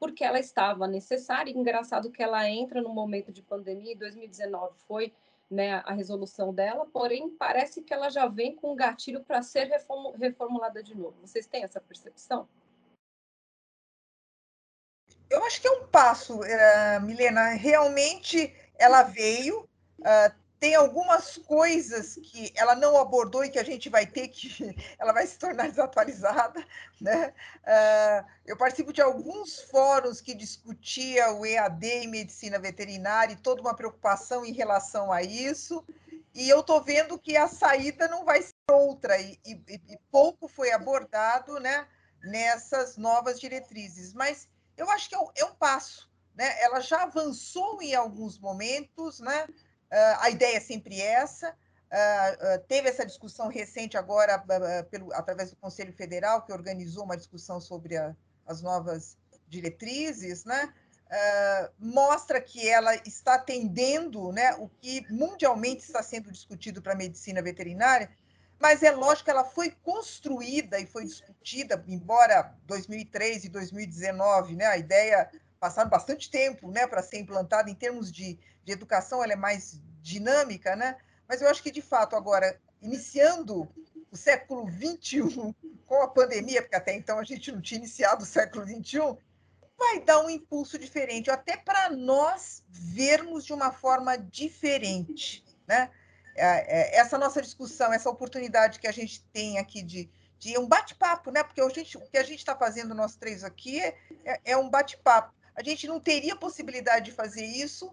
[0.00, 1.50] porque ela estava necessária.
[1.50, 5.12] E engraçado que ela entra no momento de pandemia, em 2019 foi
[5.50, 9.70] né, a resolução dela, porém parece que ela já vem com um gatilho para ser
[10.18, 11.16] reformulada de novo.
[11.22, 12.48] Vocês têm essa percepção?
[15.30, 17.50] Eu acho que é um passo, uh, Milena.
[17.50, 19.60] Realmente ela veio,
[20.00, 24.74] uh, tem algumas coisas que ela não abordou e que a gente vai ter que.
[24.98, 26.64] Ela vai se tornar desatualizada.
[27.00, 27.32] Né?
[27.62, 33.60] Uh, eu participo de alguns fóruns que discutia o EAD em medicina veterinária e toda
[33.60, 35.84] uma preocupação em relação a isso.
[36.34, 40.46] E eu estou vendo que a saída não vai ser outra, e, e, e pouco
[40.46, 41.86] foi abordado né,
[42.22, 44.12] nessas novas diretrizes.
[44.12, 46.08] Mas eu acho que é um, é um passo.
[46.34, 46.62] Né?
[46.62, 49.46] Ela já avançou em alguns momentos, né?
[49.90, 51.50] Uh, a ideia é sempre essa.
[51.50, 54.38] Uh, uh, teve essa discussão recente agora
[54.90, 58.14] pelo, através do Conselho Federal, que organizou uma discussão sobre a,
[58.46, 59.16] as novas
[59.48, 60.72] diretrizes, né?
[61.78, 67.40] mostra que ela está atendendo né, o que mundialmente está sendo discutido para a medicina
[67.40, 68.10] veterinária,
[68.60, 74.66] mas é lógico que ela foi construída e foi discutida, embora 2003 e 2019, né,
[74.66, 79.32] a ideia passaram bastante tempo né, para ser implantada em termos de, de educação, ela
[79.32, 80.96] é mais dinâmica, né?
[81.28, 83.68] mas eu acho que, de fato, agora, iniciando
[84.10, 85.54] o século XXI,
[85.86, 89.16] com a pandemia, porque até então a gente não tinha iniciado o século XXI,
[89.78, 95.44] vai dar um impulso diferente, até para nós vermos de uma forma diferente.
[95.66, 95.90] Né?
[96.34, 100.66] É, é, essa nossa discussão, essa oportunidade que a gente tem aqui de, de um
[100.66, 101.44] bate-papo, né?
[101.44, 104.68] porque a gente, o que a gente está fazendo, nós três aqui, é, é um
[104.68, 107.92] bate-papo a gente não teria possibilidade de fazer isso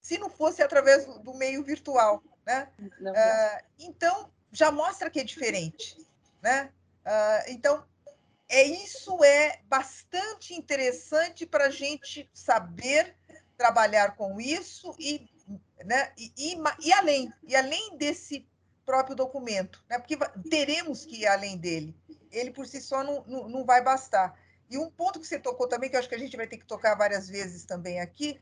[0.00, 2.70] se não fosse através do, meio virtual, né?
[2.78, 5.96] Uh, então já mostra que é diferente,
[6.40, 6.72] né?
[7.04, 7.84] Uh, então
[8.48, 13.16] é isso é bastante interessante para a gente saber
[13.56, 15.28] trabalhar com isso e,
[15.84, 16.12] né?
[16.16, 18.48] E, e, e, além e além desse
[18.86, 19.98] próprio documento, né?
[19.98, 20.16] Porque
[20.48, 21.92] teremos que ir além dele.
[22.30, 24.38] Ele por si só não, não, não vai bastar.
[24.70, 26.56] E um ponto que você tocou também, que eu acho que a gente vai ter
[26.56, 28.40] que tocar várias vezes também aqui,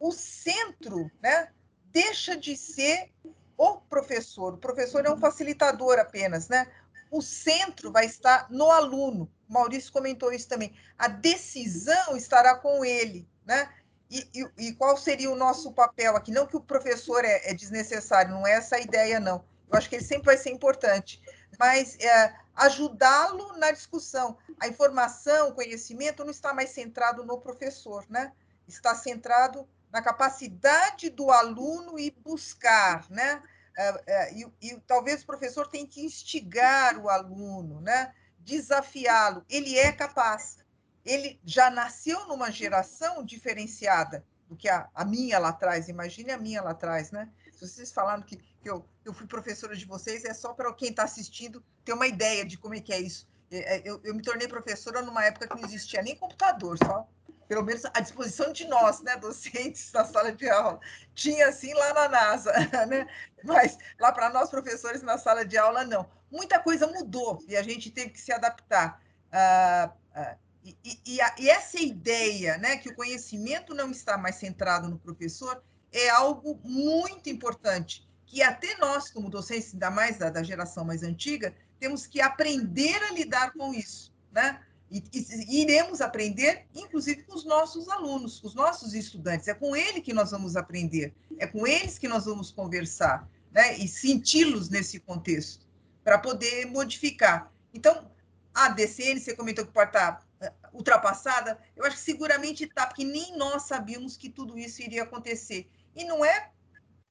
[0.00, 1.50] o centro né,
[1.92, 3.10] deixa de ser
[3.56, 4.54] o professor.
[4.54, 6.66] O professor é um facilitador apenas, né?
[7.10, 9.30] O centro vai estar no aluno.
[9.48, 10.74] O Maurício comentou isso também.
[10.98, 13.70] A decisão estará com ele, né?
[14.10, 16.30] E, e, e qual seria o nosso papel aqui?
[16.30, 19.44] Não que o professor é, é, desnecessário, não é essa a ideia, não.
[19.70, 21.20] Eu acho que ele sempre vai ser importante,
[21.58, 24.38] mas é, ajudá-lo na discussão.
[24.60, 28.32] A informação, o conhecimento não está mais centrado no professor, né?
[28.66, 33.42] Está centrado na capacidade do aluno e buscar, né?
[33.78, 38.12] É, é, e, e, talvez o professor tenha que instigar o aluno, né?
[38.46, 39.44] desafiá-lo.
[39.50, 40.58] Ele é capaz.
[41.04, 45.88] Ele já nasceu numa geração diferenciada do que a, a minha lá atrás.
[45.88, 47.28] Imagine a minha lá atrás, né?
[47.52, 48.36] Se vocês falaram que,
[48.66, 52.08] que eu, eu fui professora de vocês, é só para quem está assistindo ter uma
[52.08, 53.28] ideia de como é que é isso.
[53.48, 57.06] É, é, eu, eu me tornei professora numa época que não existia nem computador, só
[57.46, 60.80] pelo menos à disposição de nós, né, docentes na sala de aula.
[61.14, 62.52] Tinha assim lá na NASA,
[62.90, 63.06] né?
[63.44, 66.10] Mas lá para nós professores na sala de aula não.
[66.28, 69.00] Muita coisa mudou e a gente teve que se adaptar.
[69.30, 74.88] Ah, ah, e, e, e, essa ideia, né, que o conhecimento não está mais centrado
[74.88, 80.42] no professor, é algo muito importante que até nós, como docentes, ainda mais da, da
[80.42, 84.60] geração mais antiga, temos que aprender a lidar com isso, né?
[84.90, 89.48] E, e, iremos aprender, inclusive, com os nossos alunos, com os nossos estudantes.
[89.48, 93.76] É com ele que nós vamos aprender, é com eles que nós vamos conversar, né?
[93.78, 95.66] E senti-los nesse contexto,
[96.04, 97.52] para poder modificar.
[97.72, 98.10] Então,
[98.54, 103.04] a DCN, você comentou que pode estar eh, ultrapassada, eu acho que seguramente está, porque
[103.04, 105.68] nem nós sabíamos que tudo isso iria acontecer.
[105.94, 106.50] E não é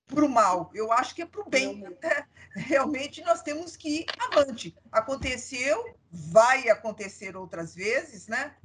[0.07, 1.81] para o mal, eu acho que é para o bem.
[1.81, 2.25] Né?
[2.55, 4.75] Realmente nós temos que ir avante.
[4.91, 8.55] Aconteceu, vai acontecer outras vezes, né?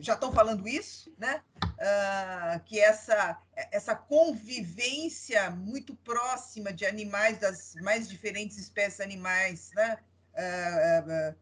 [0.00, 1.40] Já estão falando isso, né?
[1.62, 9.98] Uh, que essa, essa convivência muito próxima de animais das mais diferentes espécies animais, né?
[10.34, 11.36] Uh,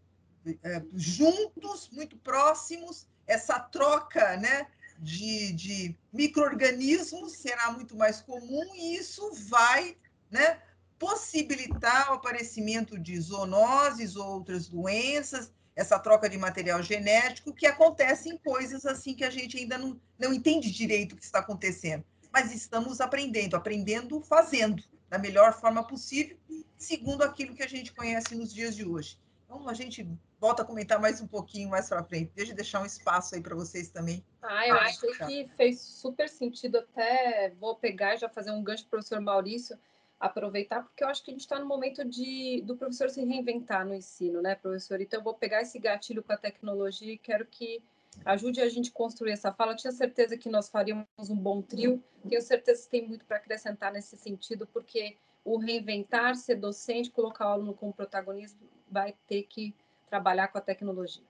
[0.51, 4.67] uh, juntos, muito próximos, essa troca, né?
[4.99, 9.97] De, de micro-organismos será muito mais comum e isso vai
[10.31, 10.61] né,
[10.99, 18.29] possibilitar o aparecimento de zoonoses ou outras doenças, essa troca de material genético, que acontece
[18.29, 22.05] em coisas assim que a gente ainda não, não entende direito o que está acontecendo.
[22.33, 26.37] Mas estamos aprendendo, aprendendo fazendo, da melhor forma possível,
[26.77, 29.19] segundo aquilo que a gente conhece nos dias de hoje.
[29.45, 30.09] Então, a gente
[30.45, 32.31] volta a comentar mais um pouquinho mais para frente.
[32.35, 34.23] Deixa eu deixar um espaço aí para vocês também.
[34.43, 36.77] Ah, eu achei que fez super sentido.
[36.77, 39.79] Até vou pegar e já fazer um gancho para o professor Maurício
[40.21, 43.87] aproveitar, porque eu acho que a gente está no momento de, do professor se reinventar
[43.87, 45.01] no ensino, né, professor?
[45.01, 47.83] Então, eu vou pegar esse gatilho com a tecnologia e quero que
[48.23, 49.73] ajude a gente a construir essa fala.
[49.73, 53.39] Eu tinha certeza que nós faríamos um bom trio, tenho certeza que tem muito para
[53.39, 58.59] acrescentar nesse sentido, porque o reinventar, ser docente, colocar o aluno como protagonista,
[58.91, 59.75] vai ter que
[60.15, 61.25] trabalhar com a tecnologia.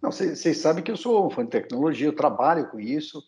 [0.00, 3.20] Não, vocês sabem que eu sou um fã de tecnologia, eu trabalho com isso.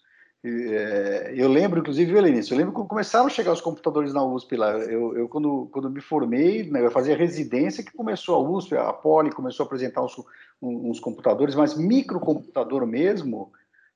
[0.45, 4.57] É, eu lembro, inclusive, Helenice, eu lembro quando começaram a chegar os computadores na USP
[4.57, 4.73] lá.
[4.79, 8.93] Eu, eu quando, quando me formei, né, eu fazia residência, que começou a USP, a
[8.93, 10.15] Poli começou a apresentar uns,
[10.63, 13.51] uns computadores, mas microcomputador mesmo,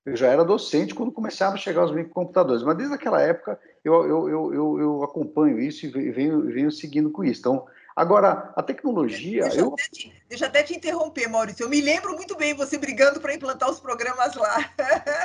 [0.05, 2.65] eu já era docente quando começavam a chegar os microcomputadores.
[2.65, 7.23] Mas desde aquela época eu, eu, eu, eu, acompanho isso e venho, venho seguindo com
[7.23, 7.41] isso.
[7.41, 9.43] Então, Agora, a tecnologia.
[9.43, 9.73] Deixa, eu...
[9.75, 11.65] Até te, deixa até te interromper, Maurício.
[11.65, 14.71] Eu me lembro muito bem você brigando para implantar os programas lá.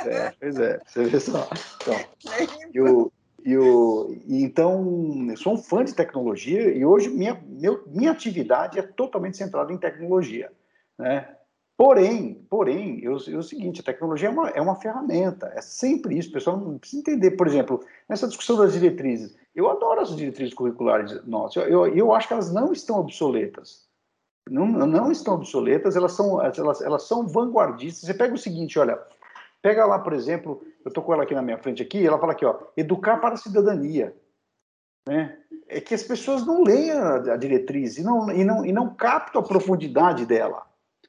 [0.06, 1.48] É, pois é, você vê só.
[1.82, 1.94] Então,
[2.74, 3.12] eu,
[3.44, 8.82] eu, então, eu sou um fã de tecnologia e hoje minha, meu, minha atividade é
[8.82, 10.50] totalmente centrada em tecnologia.
[10.98, 11.28] Né?
[11.76, 15.60] Porém, porém, eu, eu, é o seguinte, a tecnologia é uma, é uma ferramenta, é
[15.60, 20.02] sempre isso, o pessoal não precisa entender, por exemplo, nessa discussão das diretrizes, eu adoro
[20.02, 23.88] as diretrizes curriculares nossas, eu, eu, eu acho que elas não estão obsoletas,
[24.48, 29.00] não, não estão obsoletas, elas são, elas, elas são vanguardistas, você pega o seguinte, olha,
[29.62, 32.32] pega lá, por exemplo, eu estou com ela aqui na minha frente aqui, ela fala
[32.32, 34.14] aqui, ó, educar para a cidadania,
[35.08, 35.38] né?
[35.68, 38.94] É que as pessoas não leem a, a diretriz e não, e, não, e não
[38.94, 40.66] captam a profundidade dela,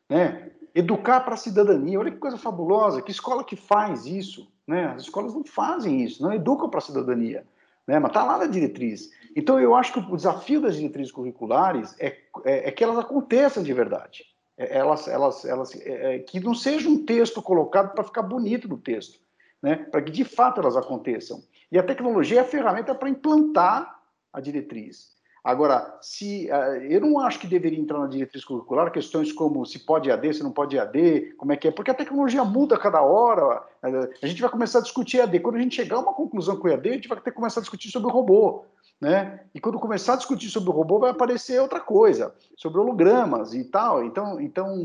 [0.09, 0.51] né?
[0.73, 4.47] Educar para a cidadania, olha que coisa fabulosa, que escola que faz isso?
[4.67, 4.85] Né?
[4.87, 7.45] As escolas não fazem isso, não educam para a cidadania,
[7.87, 7.99] né?
[7.99, 9.09] mas está lá na diretriz.
[9.35, 13.63] Então, eu acho que o desafio das diretrizes curriculares é, é, é que elas aconteçam
[13.63, 14.25] de verdade.
[14.57, 18.67] É, elas, elas, elas, é, é, que não seja um texto colocado para ficar bonito
[18.67, 19.19] no texto,
[19.61, 19.75] né?
[19.75, 21.41] para que de fato elas aconteçam.
[21.71, 23.99] E a tecnologia é a ferramenta para implantar
[24.33, 25.16] a diretriz.
[25.47, 29.79] Agora, se uh, eu não acho que deveria entrar na diretriz curricular questões como se
[29.79, 32.77] pode AD, se não pode AD, como é que é, porque a tecnologia muda a
[32.77, 33.63] cada hora.
[33.81, 35.39] Uh, a gente vai começar a discutir AD.
[35.39, 37.37] Quando a gente chegar a uma conclusão com o AD, a gente vai ter que
[37.37, 38.65] começar a discutir sobre o robô.
[38.99, 39.39] Né?
[39.55, 43.63] E quando começar a discutir sobre o robô, vai aparecer outra coisa, sobre hologramas e
[43.63, 44.03] tal.
[44.03, 44.75] Então, então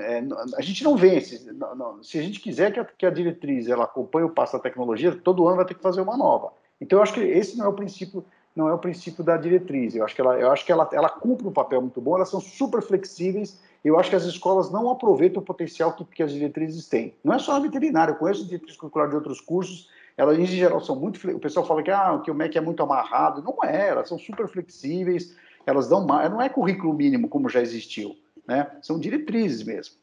[0.00, 0.24] é,
[0.56, 1.48] a gente não vence.
[1.52, 2.02] Não, não.
[2.02, 5.14] Se a gente quiser que a, que a diretriz ela acompanhe o passo da tecnologia,
[5.14, 6.50] todo ano vai ter que fazer uma nova.
[6.80, 8.24] Então, eu acho que esse não é o princípio
[8.58, 9.94] não é o princípio da diretriz.
[9.94, 12.28] Eu acho que ela, eu acho que ela, ela cumpre um papel muito bom, elas
[12.28, 13.60] são super flexíveis.
[13.84, 17.14] Eu acho que as escolas não aproveitam o potencial que, que as diretrizes têm.
[17.22, 20.80] Não é só a veterinária, eu conheço diretriz curricular de outros cursos, elas em geral
[20.80, 21.24] são muito.
[21.30, 23.40] O pessoal fala que, ah, que o MEC é muito amarrado.
[23.40, 26.04] Não é, elas são super flexíveis, elas dão.
[26.04, 28.68] Não é currículo mínimo como já existiu, né?
[28.82, 29.94] São diretrizes mesmo.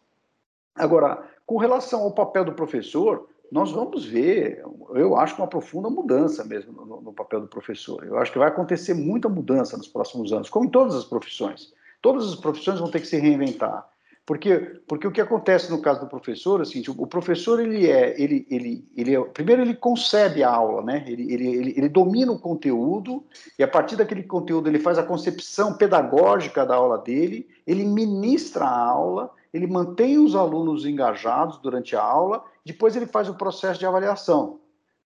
[0.74, 6.44] Agora, com relação ao papel do professor, nós vamos ver, eu acho, uma profunda mudança
[6.44, 8.04] mesmo no, no, papel do professor.
[8.04, 11.74] Eu acho que vai acontecer muita mudança nos próximos anos, como em todas as profissões.
[12.02, 13.88] Todas as profissões vão ter que se reinventar.
[14.26, 18.48] Porque, porque o que acontece no caso do professor, assim, o professor, ele é, ele,
[18.50, 21.06] ele, ele é, primeiro ele concebe a aula, né?
[21.06, 23.24] Ele, ele, ele, ele domina o conteúdo
[23.58, 28.66] e a partir daquele conteúdo ele faz a concepção pedagógica da aula dele, ele ministra
[28.66, 33.80] a aula, ele mantém os alunos engajados durante a aula depois ele faz o processo
[33.80, 34.60] de avaliação.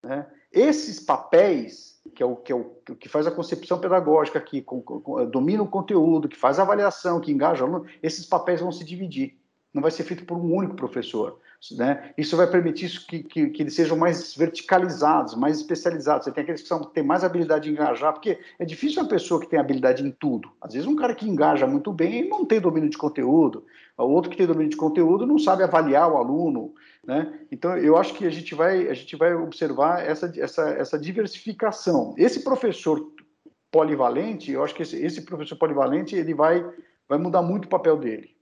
[0.01, 0.25] Né?
[0.51, 2.63] Esses papéis, que é o que, é o,
[2.99, 7.19] que faz a concepção pedagógica, que com, com, domina o conteúdo, que faz a avaliação,
[7.19, 9.35] que engaja o aluno, esses papéis vão se dividir.
[9.73, 11.39] Não vai ser feito por um único professor.
[11.71, 12.13] Né?
[12.17, 16.25] Isso vai permitir que, que, que, eles sejam mais verticalizados, mais especializados.
[16.25, 19.41] Você tem aqueles que são, têm mais habilidade de engajar, porque é difícil uma pessoa
[19.41, 20.51] que tem habilidade em tudo.
[20.61, 23.65] Às vezes, um cara que engaja muito bem não tem domínio de conteúdo,
[24.03, 26.75] o outro que tem domínio de conteúdo não sabe avaliar o aluno.
[27.03, 27.47] Né?
[27.51, 32.13] Então, eu acho que a gente vai, a gente vai observar essa, essa, essa diversificação.
[32.17, 33.11] Esse professor
[33.71, 36.63] polivalente, eu acho que esse, esse professor polivalente ele vai,
[37.07, 38.35] vai mudar muito o papel dele.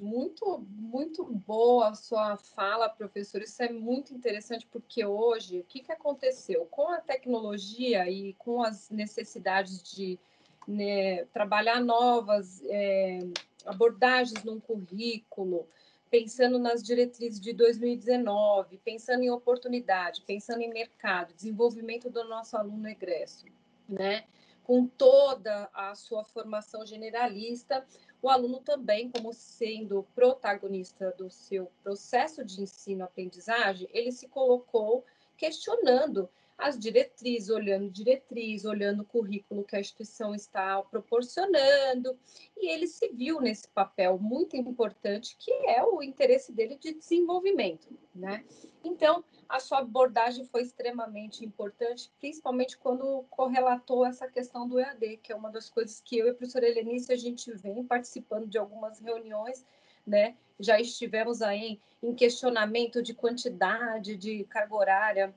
[0.00, 3.40] Muito, muito boa a sua fala, professor.
[3.40, 6.66] Isso é muito interessante porque hoje, o que, que aconteceu?
[6.66, 10.18] Com a tecnologia e com as necessidades de
[10.66, 13.20] né, trabalhar novas é,
[13.64, 15.68] abordagens num currículo,
[16.10, 22.88] pensando nas diretrizes de 2019, pensando em oportunidade, pensando em mercado, desenvolvimento do nosso aluno
[22.88, 23.46] egresso,
[23.88, 24.24] né?
[24.62, 27.84] Com toda a sua formação generalista,
[28.22, 35.04] o aluno também, como sendo protagonista do seu processo de ensino-aprendizagem, ele se colocou
[35.36, 42.16] questionando as diretrizes, olhando diretriz, olhando o currículo que a instituição está proporcionando,
[42.56, 47.88] e ele se viu nesse papel muito importante, que é o interesse dele de desenvolvimento,
[48.14, 48.44] né?
[48.82, 55.32] Então, a sua abordagem foi extremamente importante, principalmente quando correlatou essa questão do EAD, que
[55.32, 58.58] é uma das coisas que eu e a professora Helenice, a gente vem participando de
[58.58, 59.64] algumas reuniões,
[60.06, 60.36] né?
[60.60, 65.34] Já estivemos aí em questionamento de quantidade de carga horária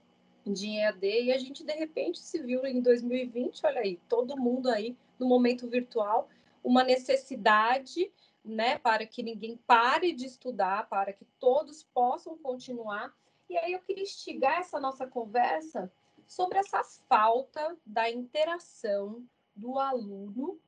[0.52, 4.70] de EAD e a gente de repente se viu em 2020, olha aí, todo mundo
[4.70, 6.30] aí no momento virtual,
[6.64, 8.12] uma necessidade,
[8.44, 13.14] né, para que ninguém pare de estudar, para que todos possam continuar.
[13.50, 15.92] E aí eu queria instigar essa nossa conversa
[16.28, 19.24] sobre essa falta da interação
[19.56, 20.60] do aluno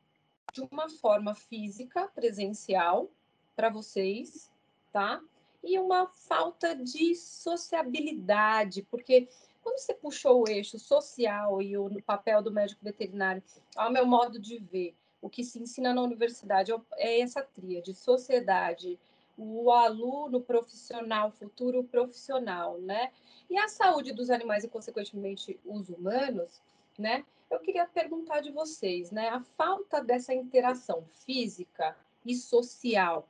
[0.54, 3.10] de uma forma física, presencial,
[3.56, 4.50] para vocês,
[4.92, 5.22] tá?
[5.62, 9.28] E uma falta de sociabilidade, porque
[9.62, 13.44] quando você puxou o eixo social e o papel do médico veterinário,
[13.76, 18.98] ao meu modo de ver, o que se ensina na universidade é essa tríade, sociedade,
[19.38, 23.12] o aluno profissional, futuro profissional, né?
[23.50, 26.62] E a saúde dos animais e, consequentemente, os humanos,
[26.98, 27.26] né?
[27.50, 29.30] Eu queria perguntar de vocês, né?
[29.30, 33.28] A falta dessa interação física e social,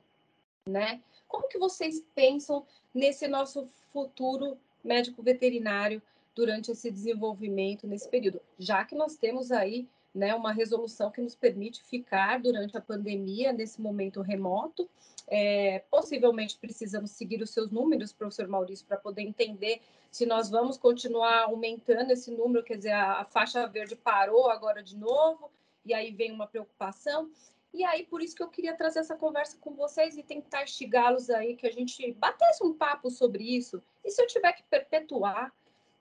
[0.66, 1.00] né?
[1.28, 6.02] Como que vocês pensam nesse nosso futuro médico veterinário
[6.40, 11.34] durante esse desenvolvimento nesse período, já que nós temos aí né, uma resolução que nos
[11.34, 14.88] permite ficar durante a pandemia nesse momento remoto.
[15.28, 20.78] É, possivelmente precisamos seguir os seus números, professor Maurício, para poder entender se nós vamos
[20.78, 25.50] continuar aumentando esse número, quer dizer, a, a faixa verde parou agora de novo,
[25.84, 27.30] e aí vem uma preocupação.
[27.72, 31.28] E aí, por isso que eu queria trazer essa conversa com vocês e tentar instigá-los
[31.28, 33.80] aí, que a gente batesse um papo sobre isso.
[34.02, 35.52] E se eu tiver que perpetuar,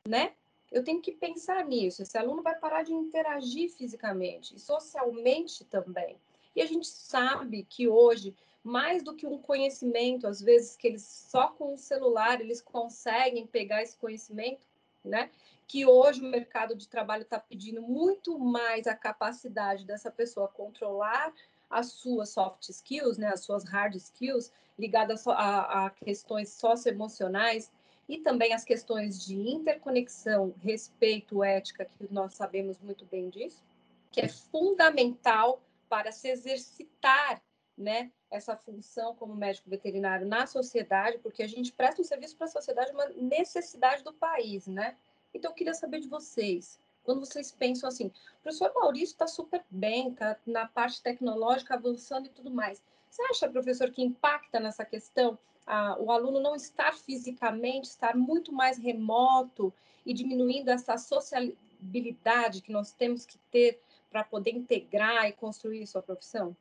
[0.07, 0.33] né?
[0.71, 2.01] Eu tenho que pensar nisso.
[2.01, 6.17] Esse aluno vai parar de interagir fisicamente e socialmente também.
[6.55, 11.03] E a gente sabe que hoje, mais do que um conhecimento, às vezes que eles
[11.03, 14.65] só com o celular eles conseguem pegar esse conhecimento,
[15.03, 15.29] né?
[15.67, 21.33] Que hoje o mercado de trabalho está pedindo muito mais a capacidade dessa pessoa controlar
[21.69, 27.71] as suas soft skills, né, as suas hard skills, ligadas a, a questões socioemocionais,
[28.09, 33.63] e também as questões de interconexão, respeito, ética, que nós sabemos muito bem disso,
[34.11, 37.39] que é fundamental para se exercitar
[37.77, 42.47] né, essa função como médico veterinário na sociedade, porque a gente presta um serviço para
[42.47, 44.97] a sociedade, uma necessidade do país, né?
[45.31, 49.63] Então, eu queria saber de vocês, quando vocês pensam assim, o professor Maurício está super
[49.69, 52.81] bem, está na parte tecnológica avançando e tudo mais.
[53.07, 55.37] Você acha, professor, que impacta nessa questão
[55.69, 59.71] a, o aluno não estar fisicamente, estar muito mais remoto
[60.03, 66.01] e diminuindo essa sociabilidade que nós temos que ter para poder integrar e construir sua
[66.01, 66.57] profissão?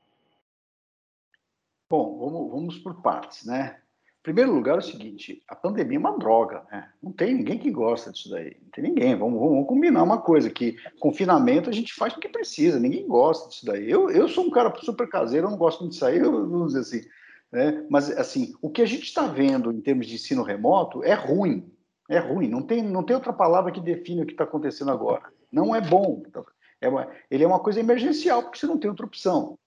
[1.91, 3.81] Bom, vamos, vamos por partes, né?
[4.21, 6.93] Em primeiro lugar, é o seguinte: a pandemia é uma droga, né?
[7.03, 8.59] Não tem ninguém que gosta disso daí.
[8.61, 9.17] Não tem ninguém.
[9.17, 13.65] Vamos, vamos combinar uma coisa: que confinamento a gente faz porque precisa, ninguém gosta disso
[13.65, 13.91] daí.
[13.91, 16.81] Eu, eu sou um cara super caseiro, eu não gosto muito de sair, vamos dizer
[16.81, 17.09] assim.
[17.53, 17.87] Né?
[17.89, 21.71] Mas, assim, o que a gente está vendo em termos de ensino remoto é ruim.
[22.09, 22.49] É ruim.
[22.49, 25.25] Não tem, não tem outra palavra que define o que está acontecendo agora.
[25.51, 26.23] Não é bom.
[26.81, 29.59] É uma, ele é uma coisa emergencial, porque você não tem outra opção.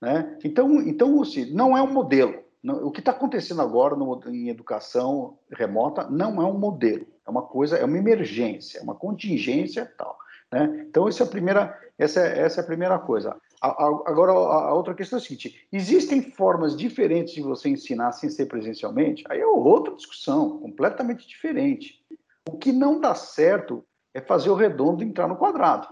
[0.00, 0.38] Né?
[0.44, 2.44] Então, então assim, não é um modelo.
[2.62, 7.06] Não, o que está acontecendo agora no, em educação remota não é um modelo.
[7.26, 10.18] É uma coisa, é uma emergência, é uma contingência tal.
[10.52, 10.86] Né?
[10.88, 13.36] Então, essa é a primeira, essa, é, essa é a primeira coisa.
[13.60, 18.46] Agora, a outra questão é a seguinte: existem formas diferentes de você ensinar sem ser
[18.46, 19.24] presencialmente?
[19.28, 22.00] Aí é outra discussão, completamente diferente.
[22.48, 23.84] O que não dá certo
[24.14, 25.88] é fazer o redondo entrar no quadrado.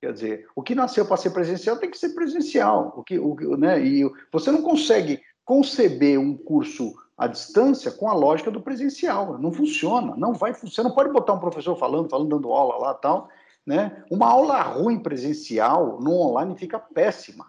[0.00, 2.94] Quer dizer, o que nasceu para ser presencial tem que ser presencial.
[2.96, 8.14] O que, o, né, e você não consegue conceber um curso à distância com a
[8.14, 9.38] lógica do presencial.
[9.38, 10.52] Não funciona, não vai.
[10.52, 13.28] Você não pode botar um professor falando, falando, dando aula lá tal,
[13.68, 14.02] né?
[14.10, 17.44] Uma aula ruim presencial no online fica péssima.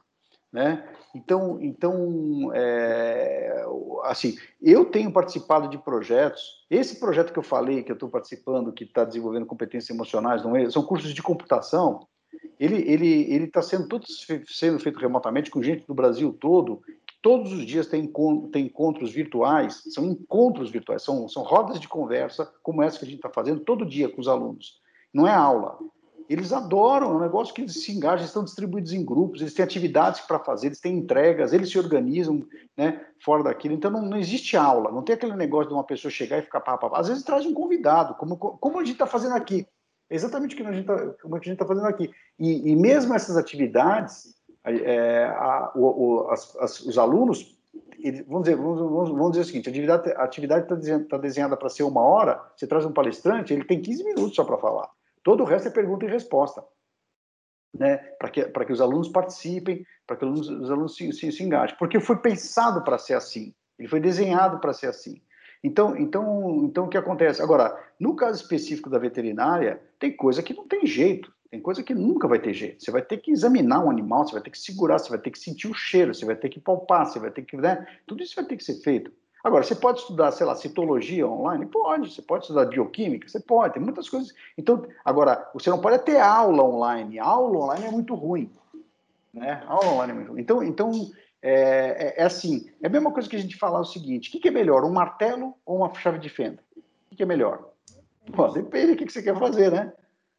[0.51, 0.86] Né?
[1.15, 3.65] Então, então é,
[4.03, 6.41] assim, eu tenho participado de projetos.
[6.70, 10.57] Esse projeto que eu falei, que eu estou participando, que está desenvolvendo competências emocionais, não
[10.57, 12.05] é, são cursos de computação.
[12.59, 14.05] Ele ele ele está sendo todo
[14.45, 16.82] sendo feito remotamente com gente do Brasil todo.
[17.22, 18.11] Todos os dias tem,
[18.51, 23.07] tem encontros virtuais, são encontros virtuais, são, são rodas de conversa como essa que a
[23.07, 24.82] gente está fazendo todo dia com os alunos.
[25.13, 25.78] Não é aula,
[26.30, 29.66] eles adoram, é um negócio que eles se engajam, estão distribuídos em grupos, eles têm
[29.66, 32.46] atividades para fazer, eles têm entregas, eles se organizam
[32.78, 33.74] né, fora daquilo.
[33.74, 36.60] Então não, não existe aula, não tem aquele negócio de uma pessoa chegar e ficar
[36.60, 37.00] pá, pá, pá.
[37.00, 39.66] Às vezes traz um convidado, como, como a gente está fazendo aqui.
[40.08, 42.12] É exatamente o que a gente está tá fazendo aqui.
[42.38, 47.58] E, e, mesmo essas atividades, é, a, o, o, as, as, os alunos,
[48.00, 49.68] eles, vamos, dizer, vamos, vamos, vamos, dizer o seguinte:
[50.16, 50.76] a atividade está
[51.10, 54.44] tá desenhada para ser uma hora, você traz um palestrante, ele tem 15 minutos só
[54.44, 54.90] para falar.
[55.24, 56.63] Todo o resto é pergunta e resposta,
[57.74, 57.97] né?
[58.20, 61.43] para que, que os alunos participem, para que os alunos, os alunos se, se, se
[61.43, 61.78] engajem.
[61.78, 65.22] Porque foi pensado para ser assim, ele foi desenhado para ser assim.
[65.63, 67.41] Então, então, então, o que acontece?
[67.41, 71.93] Agora, no caso específico da veterinária, tem coisa que não tem jeito, tem coisa que
[71.93, 72.84] nunca vai ter jeito.
[72.84, 75.32] Você vai ter que examinar um animal, você vai ter que segurar, você vai ter
[75.32, 77.86] que sentir o cheiro, você vai ter que palpar, você vai ter que, né?
[78.07, 79.11] Tudo isso vai ter que ser feito.
[79.44, 81.66] Agora, você pode estudar, sei lá, citologia online?
[81.66, 82.14] Pode.
[82.14, 83.28] Você pode estudar bioquímica?
[83.28, 83.74] Você pode.
[83.74, 84.34] Tem muitas coisas.
[84.58, 87.20] Então, agora, você não pode ter aula online.
[87.20, 88.52] Aula online é muito ruim.
[89.34, 89.64] Né?
[89.68, 90.42] Aula online é muito ruim.
[90.42, 90.92] Então, então
[91.42, 94.32] é, é, é, assim, é a mesma coisa que a gente falar o seguinte, o
[94.32, 96.62] que, que é melhor, um martelo ou uma chave de fenda?
[96.76, 97.70] O que, que é melhor?
[98.30, 99.94] Bom, depende do que, que você quer fazer, né?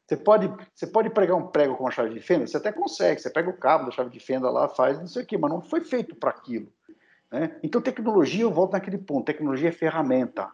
[0.06, 2.46] Você pode, você pode pregar um prego com uma chave de fenda?
[2.46, 5.22] Você até consegue, você pega o cabo da chave de fenda lá, faz não sei
[5.22, 6.70] o quê, mas não foi feito para aquilo.
[7.30, 7.56] Né?
[7.62, 10.50] Então, tecnologia, eu volto naquele ponto, tecnologia é ferramenta.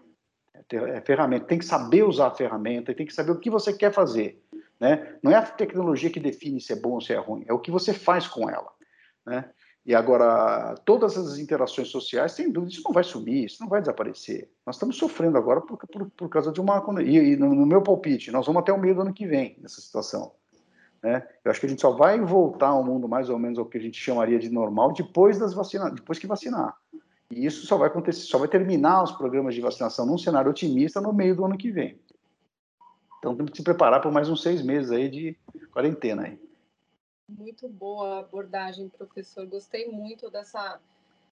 [0.70, 3.92] É ferramenta, tem que saber usar a ferramenta, tem que saber o que você quer
[3.92, 4.42] fazer.
[4.80, 5.16] Né?
[5.22, 7.58] Não é a tecnologia que define se é bom ou se é ruim, é o
[7.58, 8.72] que você faz com ela.
[9.24, 9.48] Né?
[9.86, 13.80] E agora, todas as interações sociais, sem dúvida, isso não vai sumir, isso não vai
[13.80, 14.50] desaparecer.
[14.66, 16.82] Nós estamos sofrendo agora por, por, por causa de uma.
[17.00, 19.56] E, e no, no, meu palpite, nós vamos até o meio do ano que vem
[19.62, 20.32] nessa situação.
[21.06, 21.24] Né?
[21.44, 23.78] Eu acho que a gente só vai voltar ao mundo mais ou menos ao que
[23.78, 26.76] a gente chamaria de normal depois das vacinas, depois que vacinar.
[27.30, 31.00] E isso só vai acontecer, só vai terminar os programas de vacinação num cenário otimista
[31.00, 31.96] no meio do ano que vem.
[33.20, 35.36] Então temos que se preparar por mais uns seis meses aí de
[35.72, 36.40] quarentena aí.
[37.28, 39.46] Muito boa abordagem, professor.
[39.46, 40.80] Gostei muito dessa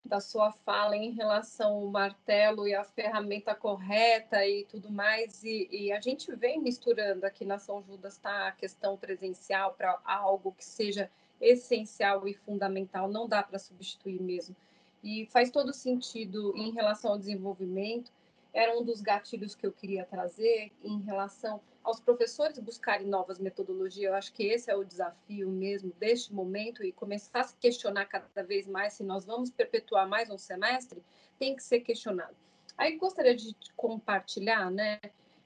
[0.04, 5.42] da sua fala em relação ao martelo e a ferramenta correta e tudo mais.
[5.42, 9.98] E, e a gente vem misturando aqui na São Judas tá, a questão presencial para
[10.04, 14.54] algo que seja essencial e fundamental, não dá para substituir mesmo.
[15.02, 18.12] E faz todo sentido em relação ao desenvolvimento.
[18.52, 24.10] Era um dos gatilhos que eu queria trazer em relação aos professores buscarem novas metodologias.
[24.10, 28.06] Eu acho que esse é o desafio mesmo deste momento e começar a se questionar
[28.06, 31.02] cada vez mais se nós vamos perpetuar mais um semestre,
[31.38, 32.34] tem que ser questionado.
[32.76, 34.98] Aí gostaria de compartilhar, né,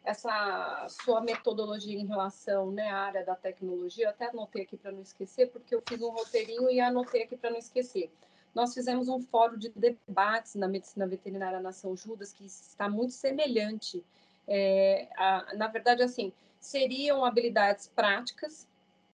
[0.05, 4.07] essa sua metodologia em relação né, à área da tecnologia.
[4.07, 7.37] Eu até anotei aqui para não esquecer, porque eu fiz um roteirinho e anotei aqui
[7.37, 8.11] para não esquecer.
[8.55, 14.03] Nós fizemos um fórum de debates na medicina veterinária Nação Judas, que está muito semelhante
[14.49, 18.67] é, a, na verdade, assim, seriam habilidades práticas,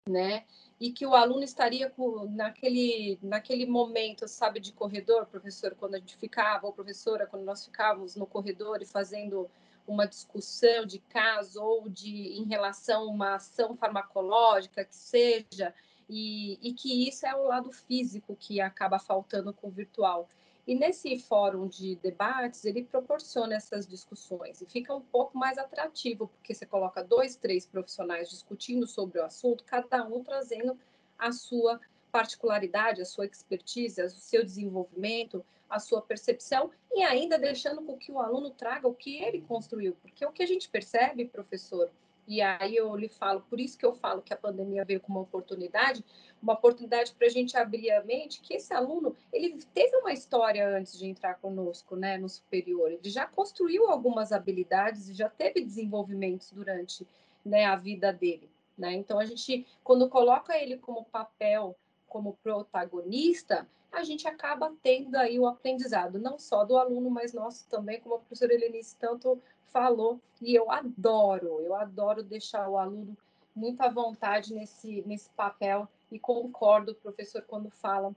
[0.08, 0.44] né?
[0.80, 5.98] E que o aluno estaria com, naquele, naquele momento, sabe, de corredor, professor, quando a
[5.98, 9.50] gente ficava, ou professora, quando nós ficávamos no corredor e fazendo
[9.86, 15.74] uma discussão de caso ou de em relação a uma ação farmacológica que seja,
[16.08, 20.28] e, e que isso é o lado físico que acaba faltando com o virtual.
[20.66, 26.28] E nesse fórum de debates, ele proporciona essas discussões e fica um pouco mais atrativo,
[26.28, 30.78] porque você coloca dois, três profissionais discutindo sobre o assunto, cada um trazendo
[31.18, 31.78] a sua
[32.10, 38.12] particularidade, a sua expertise, o seu desenvolvimento, a sua percepção e ainda deixando com que
[38.12, 41.90] o aluno traga o que ele construiu, porque o que a gente percebe, professor,
[42.26, 45.12] e aí eu lhe falo, por isso que eu falo que a pandemia veio com
[45.12, 46.04] uma oportunidade,
[46.44, 50.68] uma oportunidade para a gente abrir a mente que esse aluno, ele teve uma história
[50.68, 55.64] antes de entrar conosco, né, no superior, ele já construiu algumas habilidades e já teve
[55.64, 57.06] desenvolvimentos durante,
[57.42, 58.92] né, a vida dele, né?
[58.92, 61.74] Então a gente, quando coloca ele como papel,
[62.06, 67.66] como protagonista, a gente acaba tendo aí o aprendizado, não só do aluno, mas nosso
[67.68, 73.16] também, como a professora Helenice tanto falou, e eu adoro, eu adoro deixar o aluno
[73.54, 78.14] muito à vontade nesse, nesse papel e concordo, professor, quando fala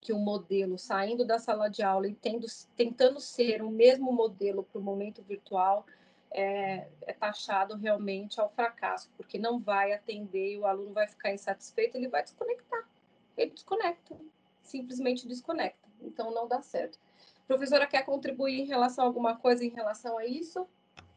[0.00, 2.44] que o modelo, saindo da sala de aula e tendo,
[2.76, 5.86] tentando ser o mesmo modelo para o momento virtual,
[6.28, 11.32] é, é, taxado realmente ao fracasso, porque não vai atender e o aluno vai ficar
[11.32, 12.84] insatisfeito, ele vai desconectar.
[13.36, 14.16] Ele desconecta,
[14.60, 15.88] simplesmente desconecta.
[16.02, 16.98] Então, não dá certo.
[17.46, 20.66] Professora, quer contribuir em relação a alguma coisa em relação a isso?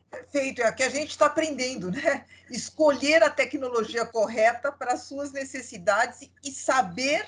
[0.10, 2.26] Perfeito, é que a gente está aprendendo, né?
[2.50, 7.28] Escolher a tecnologia correta para as suas necessidades e saber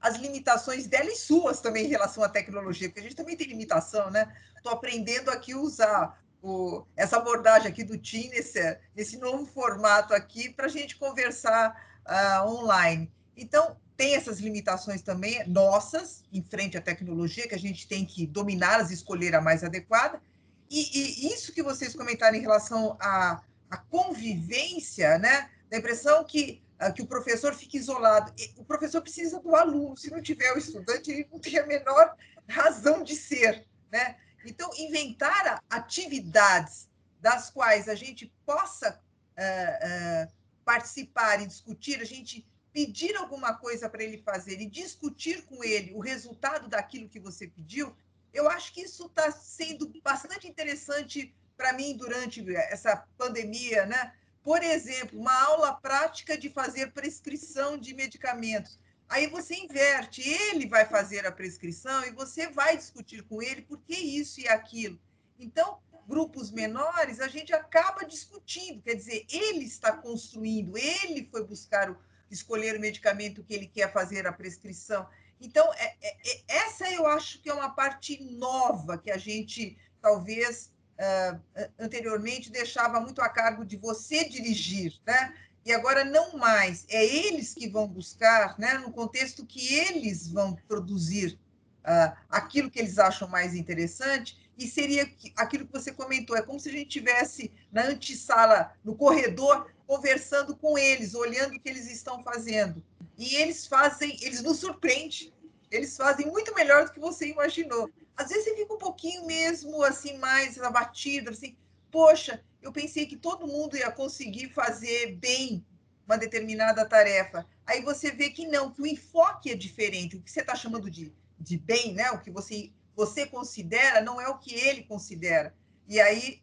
[0.00, 3.48] as limitações dela e suas também em relação à tecnologia, porque a gente também tem
[3.48, 4.32] limitação, né?
[4.56, 10.14] Estou aprendendo aqui a usar o, essa abordagem aqui do Team nesse, nesse novo formato
[10.14, 11.74] aqui para a gente conversar
[12.06, 13.10] uh, online.
[13.36, 18.26] Então, tem essas limitações também nossas em frente à tecnologia, que a gente tem que
[18.26, 20.22] dominá-las e escolher a mais adequada,
[20.70, 25.50] e, e, isso que vocês comentaram em relação à, à convivência, né?
[25.68, 28.32] Da impressão que, ah, que o professor fica isolado.
[28.56, 29.96] O professor precisa do aluno.
[29.96, 32.14] Se não tiver o estudante, ele não tem a menor
[32.48, 34.16] razão de ser, né?
[34.46, 36.88] Então, inventar atividades
[37.20, 38.98] das quais a gente possa
[39.36, 40.32] uh, uh,
[40.64, 45.92] participar e discutir, a gente pedir alguma coisa para ele fazer e discutir com ele
[45.92, 47.94] o resultado daquilo que você pediu,
[48.32, 54.12] Eu acho que isso está sendo bastante interessante para mim durante essa pandemia, né?
[54.42, 58.78] Por exemplo, uma aula prática de fazer prescrição de medicamentos.
[59.08, 63.78] Aí você inverte, ele vai fazer a prescrição e você vai discutir com ele por
[63.82, 64.98] que isso e aquilo.
[65.38, 71.90] Então, grupos menores, a gente acaba discutindo, quer dizer, ele está construindo, ele foi buscar
[71.90, 71.96] o,
[72.30, 75.08] escolher o medicamento que ele quer fazer a prescrição.
[75.40, 79.76] Então, é, é, é essa eu acho que é uma parte nova que a gente
[80.00, 81.40] talvez uh,
[81.78, 85.34] anteriormente deixava muito a cargo de você dirigir, né?
[85.64, 90.54] E agora não mais, é eles que vão buscar, né, no contexto que eles vão
[90.66, 91.38] produzir
[91.80, 96.60] uh, aquilo que eles acham mais interessante, e seria aquilo que você comentou, é como
[96.60, 101.90] se a gente tivesse na antessala, no corredor, conversando com eles, olhando o que eles
[101.90, 102.84] estão fazendo.
[103.18, 105.32] E eles fazem, eles nos surpreendem,
[105.70, 107.90] eles fazem muito melhor do que você imaginou
[108.20, 111.56] às vezes você fica um pouquinho mesmo assim, mais abatido, assim,
[111.90, 115.64] poxa, eu pensei que todo mundo ia conseguir fazer bem
[116.06, 117.46] uma determinada tarefa.
[117.64, 120.16] Aí você vê que não, que o enfoque é diferente.
[120.16, 122.10] O que você está chamando de, de bem, né?
[122.10, 122.70] O que você,
[123.00, 125.54] você considera não é o que ele considera.
[125.88, 126.42] E aí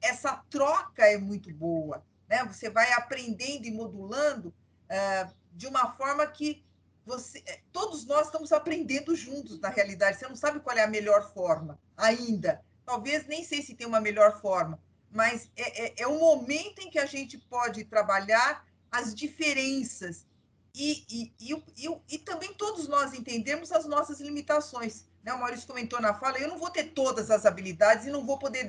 [0.00, 2.44] essa troca é muito boa, né?
[2.44, 6.64] Você vai aprendendo e modulando uh, de uma forma que
[7.04, 10.16] você, é, todos nós estamos aprendendo juntos, na realidade.
[10.16, 12.64] Você não sabe qual é a melhor forma ainda.
[12.86, 16.90] Talvez nem sei se tem uma melhor forma, mas é, é, é o momento em
[16.90, 20.24] que a gente pode trabalhar as diferenças
[20.72, 25.06] e, e, e, e, e também todos nós entendemos as nossas limitações.
[25.24, 25.32] Né?
[25.32, 28.38] O Maurício comentou na fala: eu não vou ter todas as habilidades e não vou
[28.38, 28.68] poder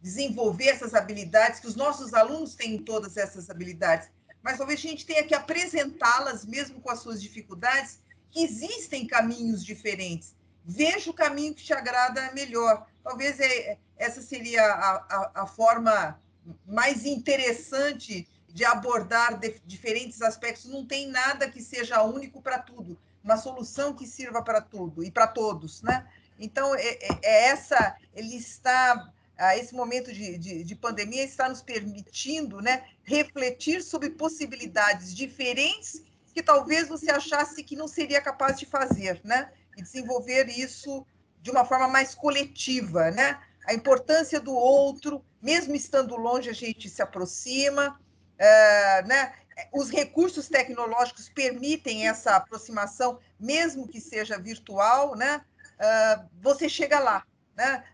[0.00, 4.08] desenvolver essas habilidades, que os nossos alunos têm todas essas habilidades
[4.42, 9.64] mas talvez a gente tenha que apresentá-las, mesmo com as suas dificuldades, que existem caminhos
[9.64, 10.34] diferentes.
[10.64, 12.86] Veja o caminho que te agrada melhor.
[13.02, 16.20] Talvez é, essa seria a, a, a forma
[16.66, 20.66] mais interessante de abordar diferentes aspectos.
[20.66, 22.98] Não tem nada que seja único para tudo,
[23.28, 26.06] uma solução que sirva para tudo e para todos, né?
[26.38, 29.12] Então, é, é, é essa, ele está
[29.56, 36.02] esse momento de, de, de, pandemia está nos permitindo né, refletir sobre possibilidades diferentes
[36.34, 39.52] que talvez você achasse que não seria capaz de fazer, né?
[39.76, 41.06] E desenvolver isso
[41.40, 43.40] de uma forma mais coletiva, né?
[43.64, 48.00] A importância do outro, mesmo estando longe, a gente se aproxima,
[48.36, 49.34] é, né?
[49.72, 55.44] Os recursos tecnológicos permitem essa aproximação, mesmo que seja virtual, né?
[55.78, 57.24] É, você chega lá,
[57.56, 57.84] né?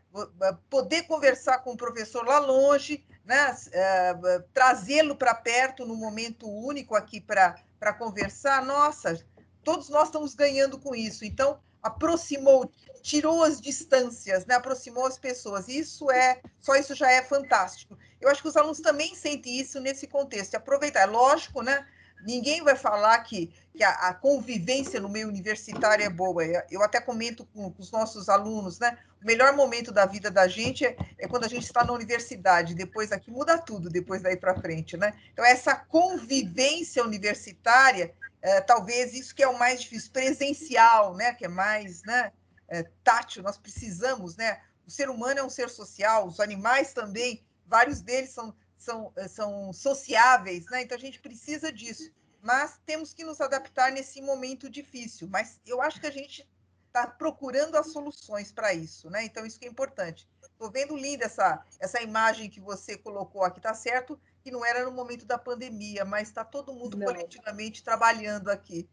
[0.71, 3.57] poder conversar com o professor lá longe, né?
[3.73, 4.15] É,
[4.53, 9.25] trazê-lo para perto no momento único aqui para conversar, nossa,
[9.65, 11.25] todos nós estamos ganhando com isso.
[11.25, 12.71] Então, aproximou,
[13.05, 14.55] tirou as distâncias, né?
[14.55, 15.69] aproximou as pessoas.
[15.69, 17.99] Isso é, só isso já é fantástico.
[18.19, 20.55] Eu acho que os alunos também sentem isso nesse contexto.
[20.55, 21.87] Aproveitar, é lógico, né?
[22.25, 26.43] Ninguém vai falar que, que a, a, convivência no meio universitário é boa.
[26.71, 28.97] Eu até comento com, com, os nossos alunos, né?
[29.23, 32.75] O melhor momento da vida da gente é, é quando a gente está na universidade.
[32.75, 35.13] Depois aqui muda tudo, depois daí para frente, né?
[35.31, 41.35] Então, essa convivência universitária, é, talvez isso que é o mais difícil, presencial, né?
[41.35, 42.33] Que é mais né?
[42.69, 44.61] É, tátil, nós precisamos, né?
[44.87, 48.55] O ser humano é um ser social, os animais também, vários deles são
[48.85, 50.83] são, eh, são sociáveis, né?
[50.83, 52.13] Então a gente precisa disso.
[52.41, 55.27] Mas temos que nos adaptar nesse momento difícil.
[55.29, 56.47] Mas eu acho que a gente
[56.87, 59.25] está procurando as soluções para isso, né?
[59.25, 60.29] Então isso que é importante.
[60.43, 64.21] Estou vendo linda essa, essa imagem que você colocou aqui, tá certo?
[64.43, 67.07] Que não era no momento da pandemia, mas está todo mundo não.
[67.07, 68.89] coletivamente trabalhando aqui.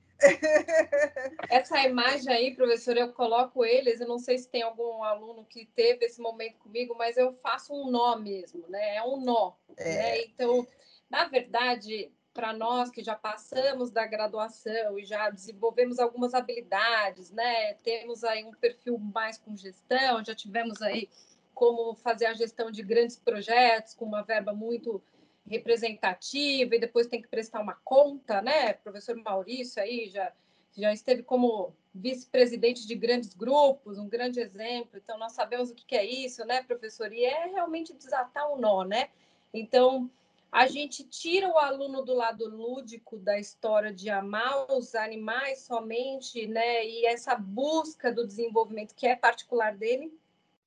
[1.49, 3.99] Essa imagem aí, professor, eu coloco eles.
[3.99, 7.73] Eu não sei se tem algum aluno que teve esse momento comigo, mas eu faço
[7.73, 8.97] um nó mesmo, né?
[8.97, 9.53] É um nó.
[9.77, 9.83] É.
[9.83, 10.21] Né?
[10.23, 10.67] Então,
[11.09, 17.73] na verdade, para nós que já passamos da graduação e já desenvolvemos algumas habilidades, né?
[17.75, 21.09] Temos aí um perfil mais com gestão, já tivemos aí
[21.53, 25.01] como fazer a gestão de grandes projetos com uma verba muito
[25.47, 28.73] representativa e depois tem que prestar uma conta, né?
[28.73, 30.31] Professor Maurício aí já,
[30.75, 34.97] já esteve como vice-presidente de grandes grupos, um grande exemplo.
[34.97, 37.11] Então, nós sabemos o que é isso, né, professor?
[37.11, 39.09] E é realmente desatar o um nó, né?
[39.53, 40.09] Então,
[40.51, 46.45] a gente tira o aluno do lado lúdico da história de amar os animais somente,
[46.45, 46.85] né?
[46.85, 50.13] E essa busca do desenvolvimento que é particular dele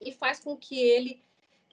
[0.01, 1.23] e faz com que ele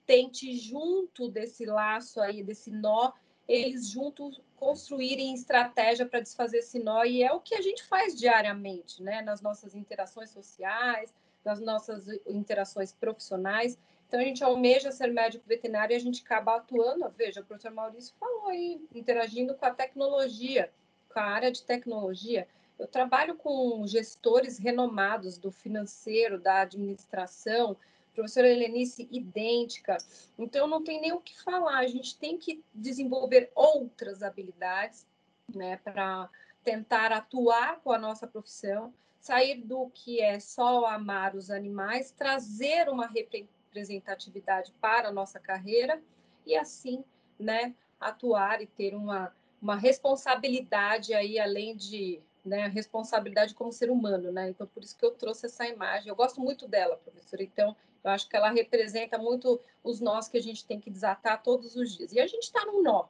[0.06, 3.12] tente junto desse laço aí, desse nó,
[3.48, 8.14] eles juntos construírem estratégia para desfazer esse nó, e é o que a gente faz
[8.16, 11.12] diariamente, né, nas nossas interações sociais,
[11.44, 13.76] das nossas interações profissionais.
[14.06, 17.08] Então, a gente almeja ser médico veterinário e a gente acaba atuando.
[17.16, 20.70] Veja, o professor Maurício falou aí, interagindo com a tecnologia,
[21.12, 22.46] com a área de tecnologia.
[22.78, 27.76] Eu trabalho com gestores renomados do financeiro, da administração,
[28.14, 29.98] professora Helenice idêntica.
[30.38, 31.78] Então, não tem nem o que falar.
[31.78, 35.06] A gente tem que desenvolver outras habilidades
[35.54, 36.28] né, para
[36.62, 42.88] tentar atuar com a nossa profissão, sair do que é só amar os animais, trazer
[42.88, 46.02] uma representatividade para a nossa carreira
[46.46, 47.04] e assim,
[47.38, 54.32] né, atuar e ter uma, uma responsabilidade aí além de né, responsabilidade como ser humano,
[54.32, 54.50] né?
[54.50, 56.08] Então por isso que eu trouxe essa imagem.
[56.08, 57.42] Eu gosto muito dela, professora.
[57.42, 61.42] Então eu acho que ela representa muito os nós que a gente tem que desatar
[61.42, 62.12] todos os dias.
[62.12, 63.06] E a gente está num nó,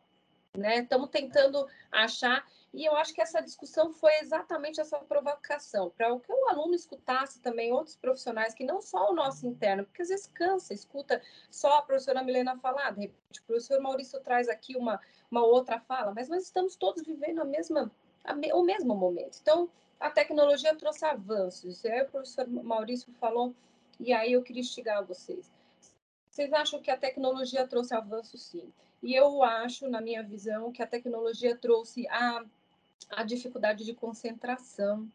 [0.57, 0.79] né?
[0.79, 6.33] Estamos tentando achar e eu acho que essa discussão foi exatamente essa provocação, para que
[6.33, 10.27] o aluno escutasse também outros profissionais, que não só o nosso interno, porque às vezes
[10.29, 11.21] cansa, escuta
[11.51, 14.99] só a professora Milena falar, de repente o professor Maurício traz aqui uma,
[15.31, 17.93] uma outra fala, mas nós estamos todos vivendo a mesma,
[18.25, 19.39] a me, o mesmo momento.
[19.43, 19.69] Então,
[20.01, 23.55] a tecnologia trouxe avanços, isso aí o professor Maurício falou,
[24.03, 25.51] e aí eu queria instigar vocês.
[26.29, 28.73] Vocês acham que a tecnologia trouxe avanço, sim.
[29.03, 32.45] E eu acho, na minha visão, que a tecnologia trouxe a
[33.11, 35.09] a dificuldade de concentração,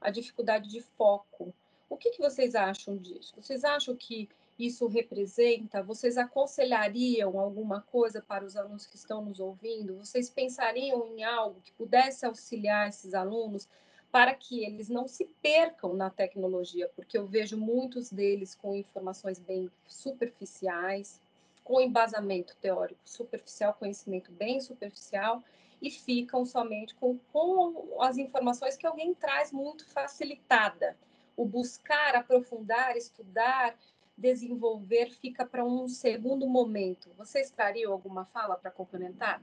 [0.00, 1.52] a dificuldade de foco.
[1.88, 3.34] O que, que vocês acham disso?
[3.36, 5.82] Vocês acham que isso representa?
[5.82, 9.96] Vocês aconselhariam alguma coisa para os alunos que estão nos ouvindo?
[9.98, 13.68] Vocês pensariam em algo que pudesse auxiliar esses alunos
[14.14, 16.88] para que eles não se percam na tecnologia?
[16.94, 21.20] Porque eu vejo muitos deles com informações bem superficiais,
[21.64, 25.42] com embasamento teórico superficial, conhecimento bem superficial,
[25.82, 30.96] e ficam somente com, com as informações que alguém traz muito facilitada.
[31.36, 33.76] O buscar, aprofundar, estudar,
[34.16, 37.10] desenvolver fica para um segundo momento.
[37.18, 39.42] Vocês trariam alguma fala para complementar?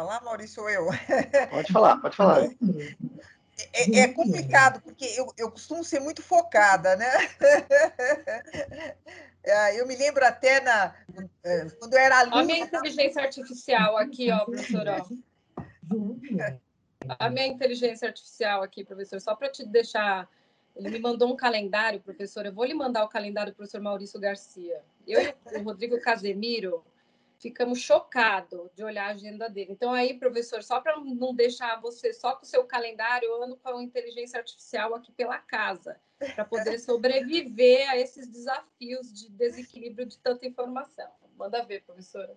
[0.00, 0.86] Falar, Maurício, eu.
[1.50, 2.48] Pode falar, pode falar.
[3.74, 7.06] É, é, complicado, porque eu, eu costumo ser muito focada, né?
[9.44, 10.94] É, eu me lembro até na,
[11.44, 12.40] é, quando eu era aluna.
[12.40, 14.86] A minha inteligência artificial aqui, ó, professor.
[17.18, 20.26] A minha inteligência artificial aqui, professor, só para te deixar.
[20.74, 22.46] Ele me mandou um calendário, professor.
[22.46, 24.80] Eu vou lhe mandar o calendário do professor Maurício Garcia.
[25.06, 26.82] Eu e o Rodrigo Casemiro
[27.40, 29.72] ficamos chocados de olhar a agenda dele.
[29.72, 33.56] Então, aí, professor, só para não deixar você só com o seu calendário, eu ando
[33.56, 40.06] com a inteligência artificial aqui pela casa, para poder sobreviver a esses desafios de desequilíbrio
[40.06, 41.10] de tanta informação.
[41.36, 42.36] Manda ver, professora.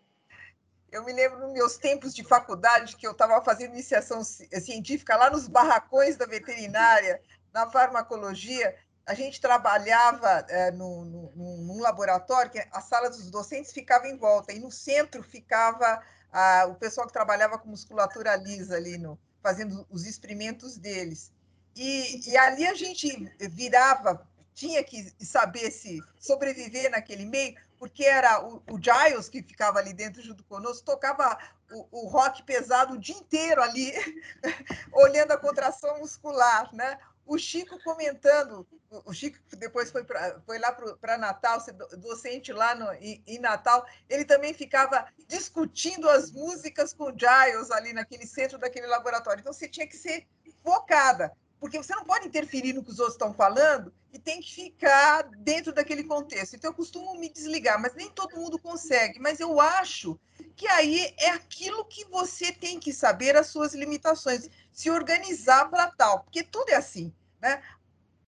[0.90, 5.30] Eu me lembro nos meus tempos de faculdade que eu estava fazendo iniciação científica lá
[5.30, 8.74] nos barracões da veterinária, na farmacologia,
[9.06, 14.54] a gente trabalhava é, no, num laboratório que a sala dos docentes ficava em volta
[14.54, 16.02] e no centro ficava
[16.32, 21.32] a, o pessoal que trabalhava com musculatura lisa ali no, fazendo os experimentos deles.
[21.76, 28.46] E, e ali a gente virava tinha que saber se sobreviver naquele meio porque era
[28.46, 31.38] o, o Giles que ficava ali dentro junto conosco tocava
[31.72, 33.92] o, o rock pesado o dia inteiro ali
[34.94, 40.72] olhando a contração muscular né o Chico comentando, o Chico depois foi, pra, foi lá
[41.00, 41.64] para Natal,
[41.98, 47.72] docente lá no, em, em, Natal, ele também ficava discutindo as músicas com o Giles
[47.72, 49.42] ali naquele centro daquele laboratório.
[49.42, 50.28] Então você tinha que ser
[50.64, 51.32] focada,
[51.64, 55.22] porque você não pode interferir no que os outros estão falando e tem que ficar
[55.38, 56.58] dentro daquele contexto.
[56.58, 59.18] Então eu costumo me desligar, mas nem todo mundo consegue.
[59.18, 60.20] Mas eu acho
[60.58, 65.90] que aí é aquilo que você tem que saber as suas limitações se organizar para
[65.92, 67.16] tal, porque tudo é assim.
[67.42, 67.64] Né?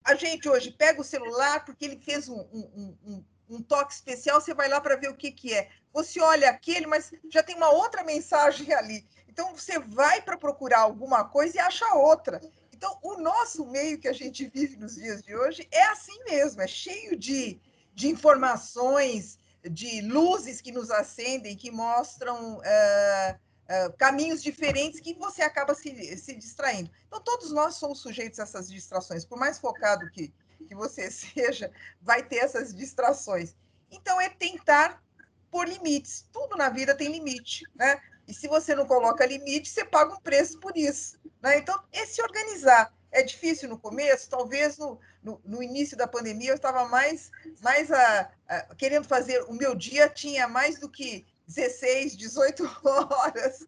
[0.04, 4.40] A gente hoje pega o celular porque ele fez um, um, um, um toque especial,
[4.40, 5.68] você vai lá para ver o que, que é.
[5.92, 9.04] Você olha aquele, mas já tem uma outra mensagem ali.
[9.26, 12.40] Então, você vai para procurar alguma coisa e acha outra.
[12.76, 16.60] Então, o nosso meio que a gente vive nos dias de hoje é assim mesmo,
[16.60, 17.58] é cheio de,
[17.94, 25.74] de informações, de luzes que nos acendem, que mostram uh, caminhos diferentes que você acaba
[25.74, 26.90] se, se distraindo.
[27.06, 29.24] Então, todos nós somos sujeitos a essas distrações.
[29.24, 30.30] Por mais focado que,
[30.68, 31.72] que você seja,
[32.02, 33.56] vai ter essas distrações.
[33.90, 35.02] Então, é tentar
[35.50, 36.26] pôr limites.
[36.30, 37.98] Tudo na vida tem limite, né?
[38.26, 41.18] E se você não coloca limite, você paga um preço por isso.
[41.40, 41.58] Né?
[41.58, 42.92] Então, é se organizar.
[43.12, 47.30] É difícil no começo, talvez no, no, no início da pandemia eu estava mais,
[47.62, 49.42] mais a, a, querendo fazer.
[49.44, 53.66] O meu dia tinha mais do que 16, 18 horas.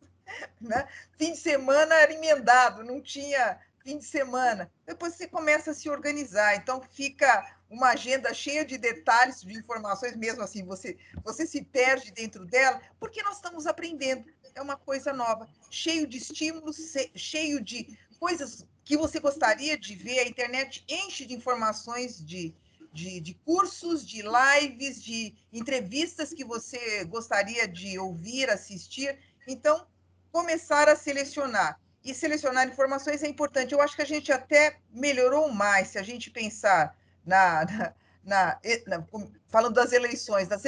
[0.60, 0.86] Né?
[1.16, 4.70] Fim de semana era emendado, não tinha fim de semana.
[4.86, 6.54] Depois você começa a se organizar.
[6.56, 12.10] Então fica uma agenda cheia de detalhes, de informações, mesmo assim você você se perde
[12.10, 14.24] dentro dela, porque nós estamos aprendendo.
[14.54, 16.76] É uma coisa nova, cheio de estímulos,
[17.14, 20.20] cheio de coisas que você gostaria de ver.
[20.20, 22.54] A internet enche de informações de
[22.92, 29.18] de, de, cursos, de lives, de entrevistas que você gostaria de ouvir, assistir.
[29.46, 29.86] Então,
[30.32, 31.78] começar a selecionar.
[32.04, 33.72] E selecionar informações é importante.
[33.72, 37.94] Eu acho que a gente até melhorou mais se a gente pensar na, na,
[38.24, 39.06] na, na
[39.48, 40.64] falando das eleições, das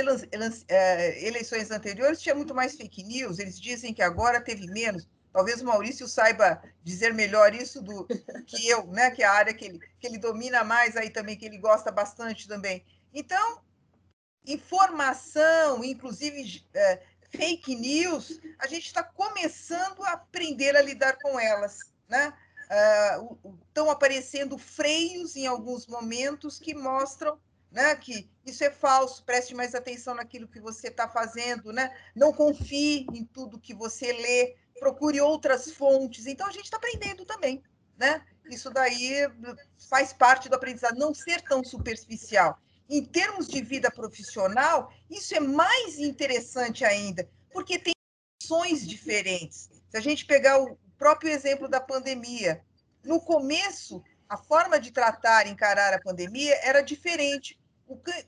[0.69, 3.39] é, eleições anteriores tinha muito mais fake news.
[3.39, 5.07] Eles dizem que agora teve menos.
[5.33, 8.07] Talvez o Maurício saiba dizer melhor isso do
[8.47, 9.11] que eu, né?
[9.11, 11.93] Que é a área que ele, que ele domina mais aí também, que ele gosta
[11.93, 12.85] bastante também.
[13.13, 13.61] Então,
[14.47, 21.79] informação, inclusive é, fake news, a gente está começando a aprender a lidar com elas,
[22.09, 22.33] né?
[23.69, 27.39] Estão uh, aparecendo freios em alguns momentos que mostram
[27.71, 31.95] né, que isso é falso, preste mais atenção naquilo que você está fazendo, né?
[32.15, 36.27] não confie em tudo que você lê, procure outras fontes.
[36.27, 37.63] Então, a gente está aprendendo também.
[37.97, 38.25] Né?
[38.51, 39.29] Isso daí
[39.89, 42.59] faz parte do aprendizado, não ser tão superficial.
[42.89, 47.93] Em termos de vida profissional, isso é mais interessante ainda, porque tem
[48.43, 49.71] ações diferentes.
[49.89, 52.65] Se a gente pegar o próprio exemplo da pandemia,
[53.05, 57.60] no começo, a forma de tratar, encarar a pandemia era diferente.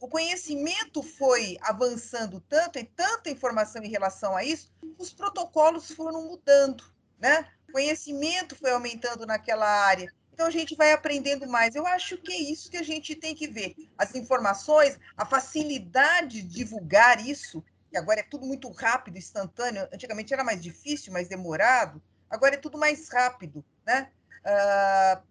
[0.01, 6.25] O conhecimento foi avançando tanto e tanta informação em relação a isso, os protocolos foram
[6.25, 6.83] mudando,
[7.17, 7.47] né?
[7.69, 10.13] O conhecimento foi aumentando naquela área.
[10.33, 11.77] Então a gente vai aprendendo mais.
[11.77, 13.77] Eu acho que é isso que a gente tem que ver.
[13.97, 19.89] As informações, a facilidade de divulgar isso, que agora é tudo muito rápido, instantâneo.
[19.93, 22.03] Antigamente era mais difícil, mais demorado.
[22.29, 24.11] Agora é tudo mais rápido, né?
[24.45, 25.23] Uh,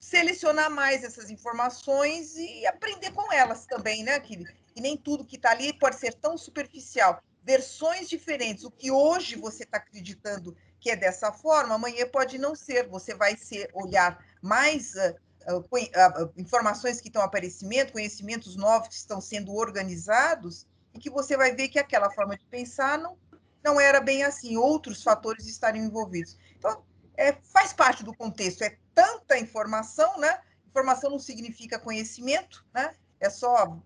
[0.00, 4.42] selecionar mais essas informações e aprender com elas também, né, que,
[4.74, 7.22] que nem tudo que está ali pode ser tão superficial.
[7.44, 8.64] Versões diferentes.
[8.64, 12.88] O que hoje você está acreditando que é dessa forma, amanhã pode não ser.
[12.88, 18.94] Você vai ser olhar mais uh, uh, uh, informações que estão aparecendo, conhecimentos novos que
[18.94, 23.16] estão sendo organizados, e que você vai ver que aquela forma de pensar não,
[23.62, 26.38] não era bem assim, outros fatores estariam envolvidos.
[26.56, 26.82] Então,
[27.20, 30.40] é, faz parte do contexto, é tanta informação, né?
[30.66, 32.96] Informação não significa conhecimento, né?
[33.20, 33.78] É só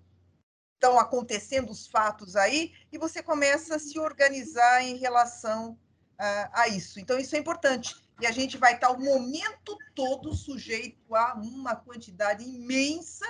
[0.75, 6.69] estão acontecendo os fatos aí e você começa a se organizar em relação uh, a
[6.69, 7.01] isso.
[7.01, 7.97] Então, isso é importante.
[8.21, 13.27] E a gente vai estar o momento todo sujeito a uma quantidade imensa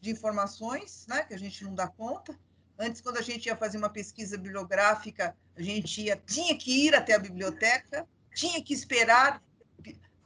[0.00, 1.24] de informações, né?
[1.24, 2.38] Que a gente não dá conta.
[2.78, 6.94] Antes, quando a gente ia fazer uma pesquisa bibliográfica, a gente ia, tinha que ir
[6.94, 9.42] até a biblioteca, tinha que esperar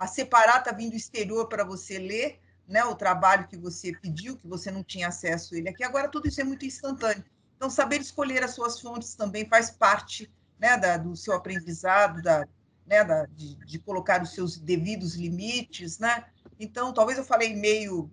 [0.03, 4.48] a Separata vindo do exterior para você ler né, o trabalho que você pediu, que
[4.48, 5.84] você não tinha acesso a ele aqui.
[5.84, 7.24] Agora, tudo isso é muito instantâneo.
[7.57, 10.28] Então, saber escolher as suas fontes também faz parte
[10.59, 12.44] né, da, do seu aprendizado, da,
[12.84, 16.00] né, da, de, de, colocar os seus devidos limites.
[16.00, 16.24] Né?
[16.59, 18.11] Então, talvez eu falei meio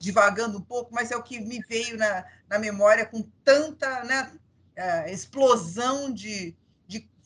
[0.00, 4.32] divagando um pouco, mas é o que me veio na, na memória com tanta né,
[4.76, 6.56] uh, explosão de,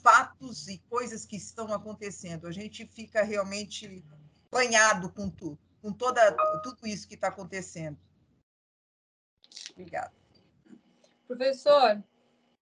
[0.03, 2.47] fatos e coisas que estão acontecendo.
[2.47, 4.05] A gente fica realmente
[4.51, 7.99] banhado com tudo, com toda, tudo isso que está acontecendo.
[9.73, 10.13] Obrigada.
[11.27, 12.05] Professor, o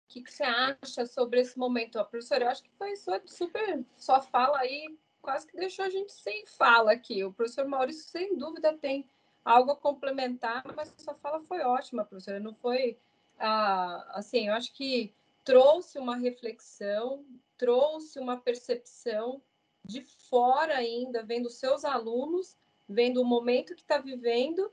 [0.09, 1.99] que, que, você acha sobre esse momento?
[1.99, 2.95] Ó, professor, eu acho que foi
[3.27, 3.85] super.
[3.97, 7.25] Sua fala aí quase que deixou a gente sem fala aqui.
[7.25, 9.09] O professor Maurício, sem dúvida, tem
[9.45, 12.41] algo a complementar, mas sua fala foi ótima, professora.
[12.41, 12.99] Não foi.
[13.39, 15.15] Ah, assim, eu acho que
[15.45, 17.25] trouxe uma reflexão,
[17.57, 19.41] trouxe uma percepção
[19.85, 22.57] de fora ainda, vendo seus alunos,
[22.89, 24.71] vendo o momento que está vivendo,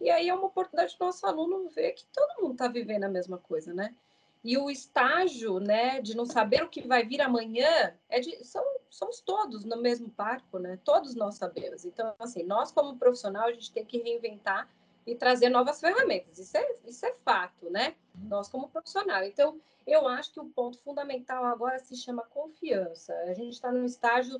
[0.00, 3.08] e aí é uma oportunidade do nosso aluno ver que todo mundo está vivendo a
[3.08, 3.94] mesma coisa, né?
[4.42, 8.64] E o estágio, né, de não saber o que vai vir amanhã, é de, são,
[8.88, 10.78] somos todos no mesmo barco, né?
[10.82, 11.84] Todos nós sabemos.
[11.84, 14.66] Então, assim, nós como profissional, a gente tem que reinventar
[15.06, 16.38] e trazer novas ferramentas.
[16.38, 17.94] Isso é, isso é fato, né?
[18.14, 19.22] Nós como profissional.
[19.24, 23.14] Então, eu acho que o ponto fundamental agora se chama confiança.
[23.26, 24.38] A gente está no estágio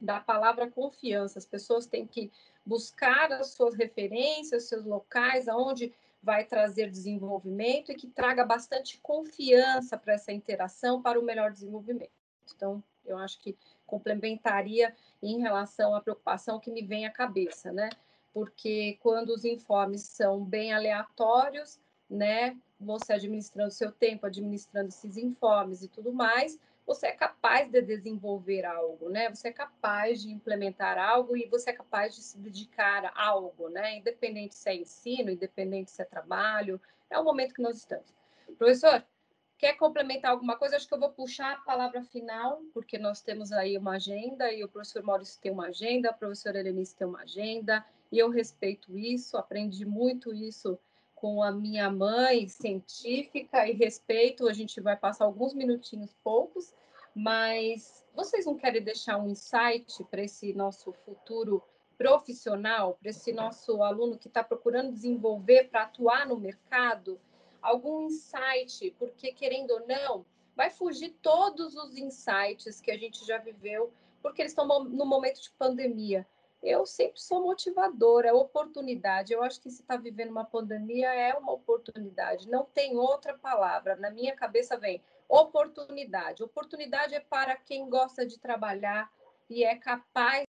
[0.00, 1.38] da palavra confiança.
[1.38, 2.30] As pessoas têm que
[2.64, 5.92] buscar as suas referências, seus locais, aonde
[6.22, 12.12] vai trazer desenvolvimento e que traga bastante confiança para essa interação, para o melhor desenvolvimento.
[12.54, 13.56] Então, eu acho que
[13.86, 17.90] complementaria em relação à preocupação que me vem à cabeça, né?
[18.32, 25.82] Porque quando os informes são bem aleatórios, né, você administrando seu tempo, administrando esses informes
[25.82, 29.30] e tudo mais, você é capaz de desenvolver algo, né?
[29.30, 33.68] Você é capaz de implementar algo e você é capaz de se dedicar a algo,
[33.68, 33.98] né?
[33.98, 38.12] Independente se é ensino, independente se é trabalho, é o momento que nós estamos.
[38.58, 39.04] Professor,
[39.56, 40.76] quer complementar alguma coisa?
[40.76, 44.64] Acho que eu vou puxar a palavra final, porque nós temos aí uma agenda e
[44.64, 48.96] o professor Maurício tem uma agenda, a professora Helenice tem uma agenda, e eu respeito
[48.96, 50.78] isso, aprendi muito isso
[51.14, 54.46] com a minha mãe científica e respeito.
[54.46, 56.74] A gente vai passar alguns minutinhos poucos,
[57.14, 61.62] mas vocês não querem deixar um insight para esse nosso futuro
[61.96, 67.18] profissional, para esse nosso aluno que está procurando desenvolver para atuar no mercado?
[67.62, 73.38] Algum insight, porque querendo ou não, vai fugir todos os insights que a gente já
[73.38, 73.90] viveu,
[74.20, 76.26] porque eles estão no momento de pandemia
[76.62, 79.32] eu sempre sou motivadora, é oportunidade.
[79.32, 83.96] Eu acho que se está vivendo uma pandemia é uma oportunidade, não tem outra palavra.
[83.96, 86.42] Na minha cabeça vem oportunidade.
[86.42, 89.10] Oportunidade é para quem gosta de trabalhar
[89.50, 90.44] e é capaz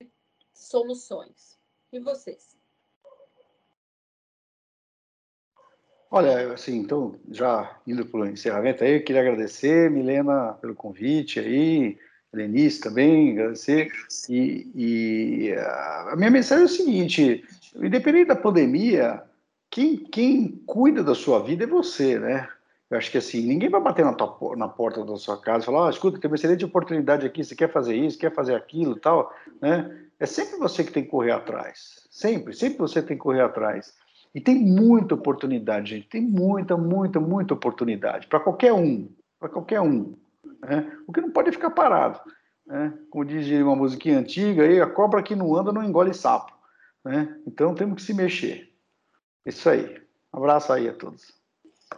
[0.00, 0.08] de
[0.54, 1.58] soluções.
[1.92, 2.56] E vocês?
[6.12, 11.38] Olha, assim, então, já indo para o encerramento aí, eu queria agradecer, Milena, pelo convite
[11.38, 11.98] aí,
[12.32, 13.90] Lenice também, agradecer.
[14.28, 17.44] E, e, a minha mensagem é o seguinte:
[17.76, 19.22] independente da pandemia,
[19.68, 22.48] quem, quem cuida da sua vida é você, né?
[22.90, 25.66] Eu acho que assim, ninguém vai bater na, tua, na porta da sua casa e
[25.66, 28.96] falar: oh, escuta, tem uma excelente oportunidade aqui, você quer fazer isso, quer fazer aquilo
[28.96, 29.96] tal, né?
[30.18, 32.06] É sempre você que tem que correr atrás.
[32.10, 33.94] Sempre, sempre você tem que correr atrás.
[34.34, 36.08] E tem muita oportunidade, gente.
[36.08, 38.26] Tem muita, muita, muita oportunidade.
[38.26, 39.08] Para qualquer um.
[39.38, 40.14] Para qualquer um.
[40.62, 40.98] Né?
[41.06, 42.20] O que não pode ficar parado.
[42.66, 42.96] Né?
[43.10, 46.52] Como diz uma musiquinha antiga, aí, a cobra que não anda não engole sapo.
[47.04, 47.40] Né?
[47.46, 48.72] Então temos que se mexer.
[49.44, 50.00] Isso aí.
[50.32, 51.40] Um abraço aí a todos.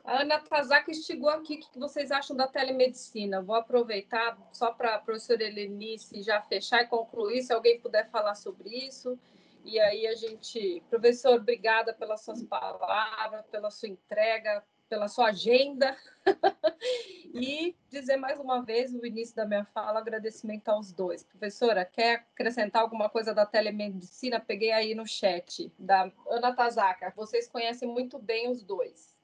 [0.05, 3.43] A Ana Tazaka instigou aqui o que vocês acham da telemedicina.
[3.43, 8.35] Vou aproveitar só para a professora Helenice já fechar e concluir, se alguém puder falar
[8.35, 9.19] sobre isso.
[9.65, 15.97] E aí a gente, professor, obrigada pelas suas palavras, pela sua entrega, pela sua agenda.
[17.33, 21.23] e dizer mais uma vez, no início da minha fala, agradecimento aos dois.
[21.23, 24.39] Professora, quer acrescentar alguma coisa da telemedicina?
[24.39, 27.11] Peguei aí no chat, da Ana Tazaka.
[27.17, 29.15] Vocês conhecem muito bem os dois.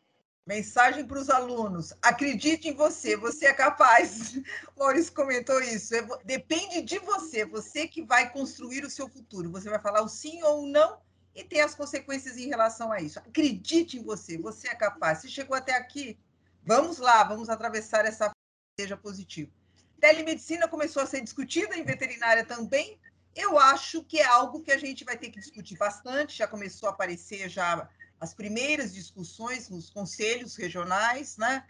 [0.46, 4.38] Mensagem para os alunos: acredite em você, você é capaz.
[4.74, 5.94] O Maurício comentou isso.
[5.94, 9.50] É depende de você, você que vai construir o seu futuro.
[9.50, 10.98] Você vai falar o sim ou o não
[11.38, 13.20] e tem as consequências em relação a isso.
[13.20, 15.18] Acredite em você, você é capaz.
[15.20, 16.18] Se chegou até aqui,
[16.64, 18.32] vamos lá, vamos atravessar essa
[18.78, 19.52] seja positivo.
[20.00, 22.98] Telemedicina começou a ser discutida em veterinária também.
[23.36, 26.36] Eu acho que é algo que a gente vai ter que discutir bastante.
[26.36, 27.88] Já começou a aparecer já
[28.20, 31.64] as primeiras discussões nos conselhos regionais, né?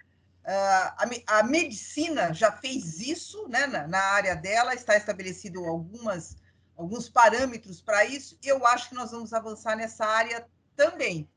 [0.44, 3.66] Uh, a, a, medicina já fez isso, né?
[3.66, 6.36] Na, na área dela está estabelecido algumas
[6.78, 11.28] alguns parâmetros para isso, eu acho que nós vamos avançar nessa área também.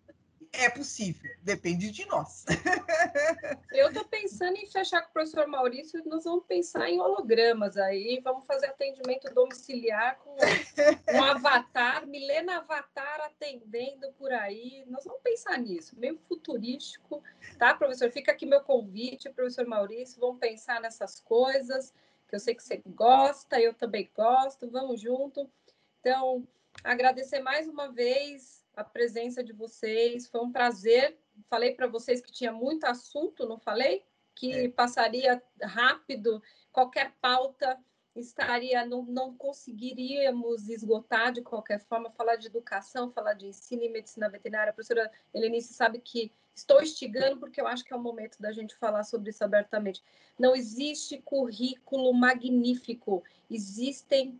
[0.54, 2.46] É possível, depende de nós.
[3.72, 8.20] Eu estou pensando em fechar com o professor Maurício, nós vamos pensar em hologramas aí,
[8.22, 14.84] vamos fazer atendimento domiciliar com um avatar, Milena Avatar atendendo por aí.
[14.88, 17.24] Nós vamos pensar nisso, meio futurístico,
[17.58, 18.12] tá, professor?
[18.12, 21.94] Fica aqui meu convite, professor Maurício, vamos pensar nessas coisas
[22.32, 25.52] que eu sei que você gosta, eu também gosto, vamos junto.
[26.00, 26.48] Então,
[26.82, 31.20] agradecer mais uma vez a presença de vocês, foi um prazer.
[31.50, 34.02] Falei para vocês que tinha muito assunto, não falei?
[34.34, 34.70] Que é.
[34.70, 37.78] passaria rápido, qualquer pauta
[38.16, 43.90] estaria, não, não conseguiríamos esgotar de qualquer forma, falar de educação, falar de ensino e
[43.90, 44.72] medicina veterinária.
[44.72, 48.52] A professora Helenice sabe que estou instigando porque eu acho que é o momento da
[48.52, 50.04] gente falar sobre isso abertamente.
[50.38, 54.40] Não existe currículo magnífico, existem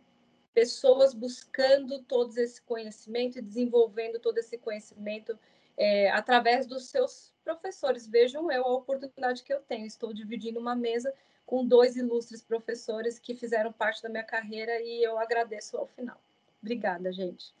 [0.52, 5.38] pessoas buscando todo esse conhecimento e desenvolvendo todo esse conhecimento
[5.76, 8.06] é, através dos seus professores.
[8.06, 9.86] Vejam eu a oportunidade que eu tenho.
[9.86, 11.12] Estou dividindo uma mesa
[11.46, 16.20] com dois ilustres professores que fizeram parte da minha carreira e eu agradeço ao final.
[16.60, 17.54] Obrigada, gente.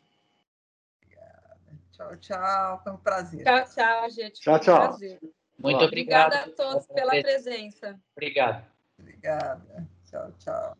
[2.02, 2.80] Tchau, tchau.
[2.82, 3.44] Foi um prazer.
[3.44, 4.40] Tchau, tchau, gente.
[4.40, 4.74] Tchau, tchau.
[4.74, 5.20] Um prazer.
[5.58, 6.32] Muito obrigado.
[6.32, 8.00] Obrigada a todos pela presença.
[8.16, 8.66] Obrigado.
[8.98, 9.88] Obrigada.
[10.04, 10.76] Tchau, tchau.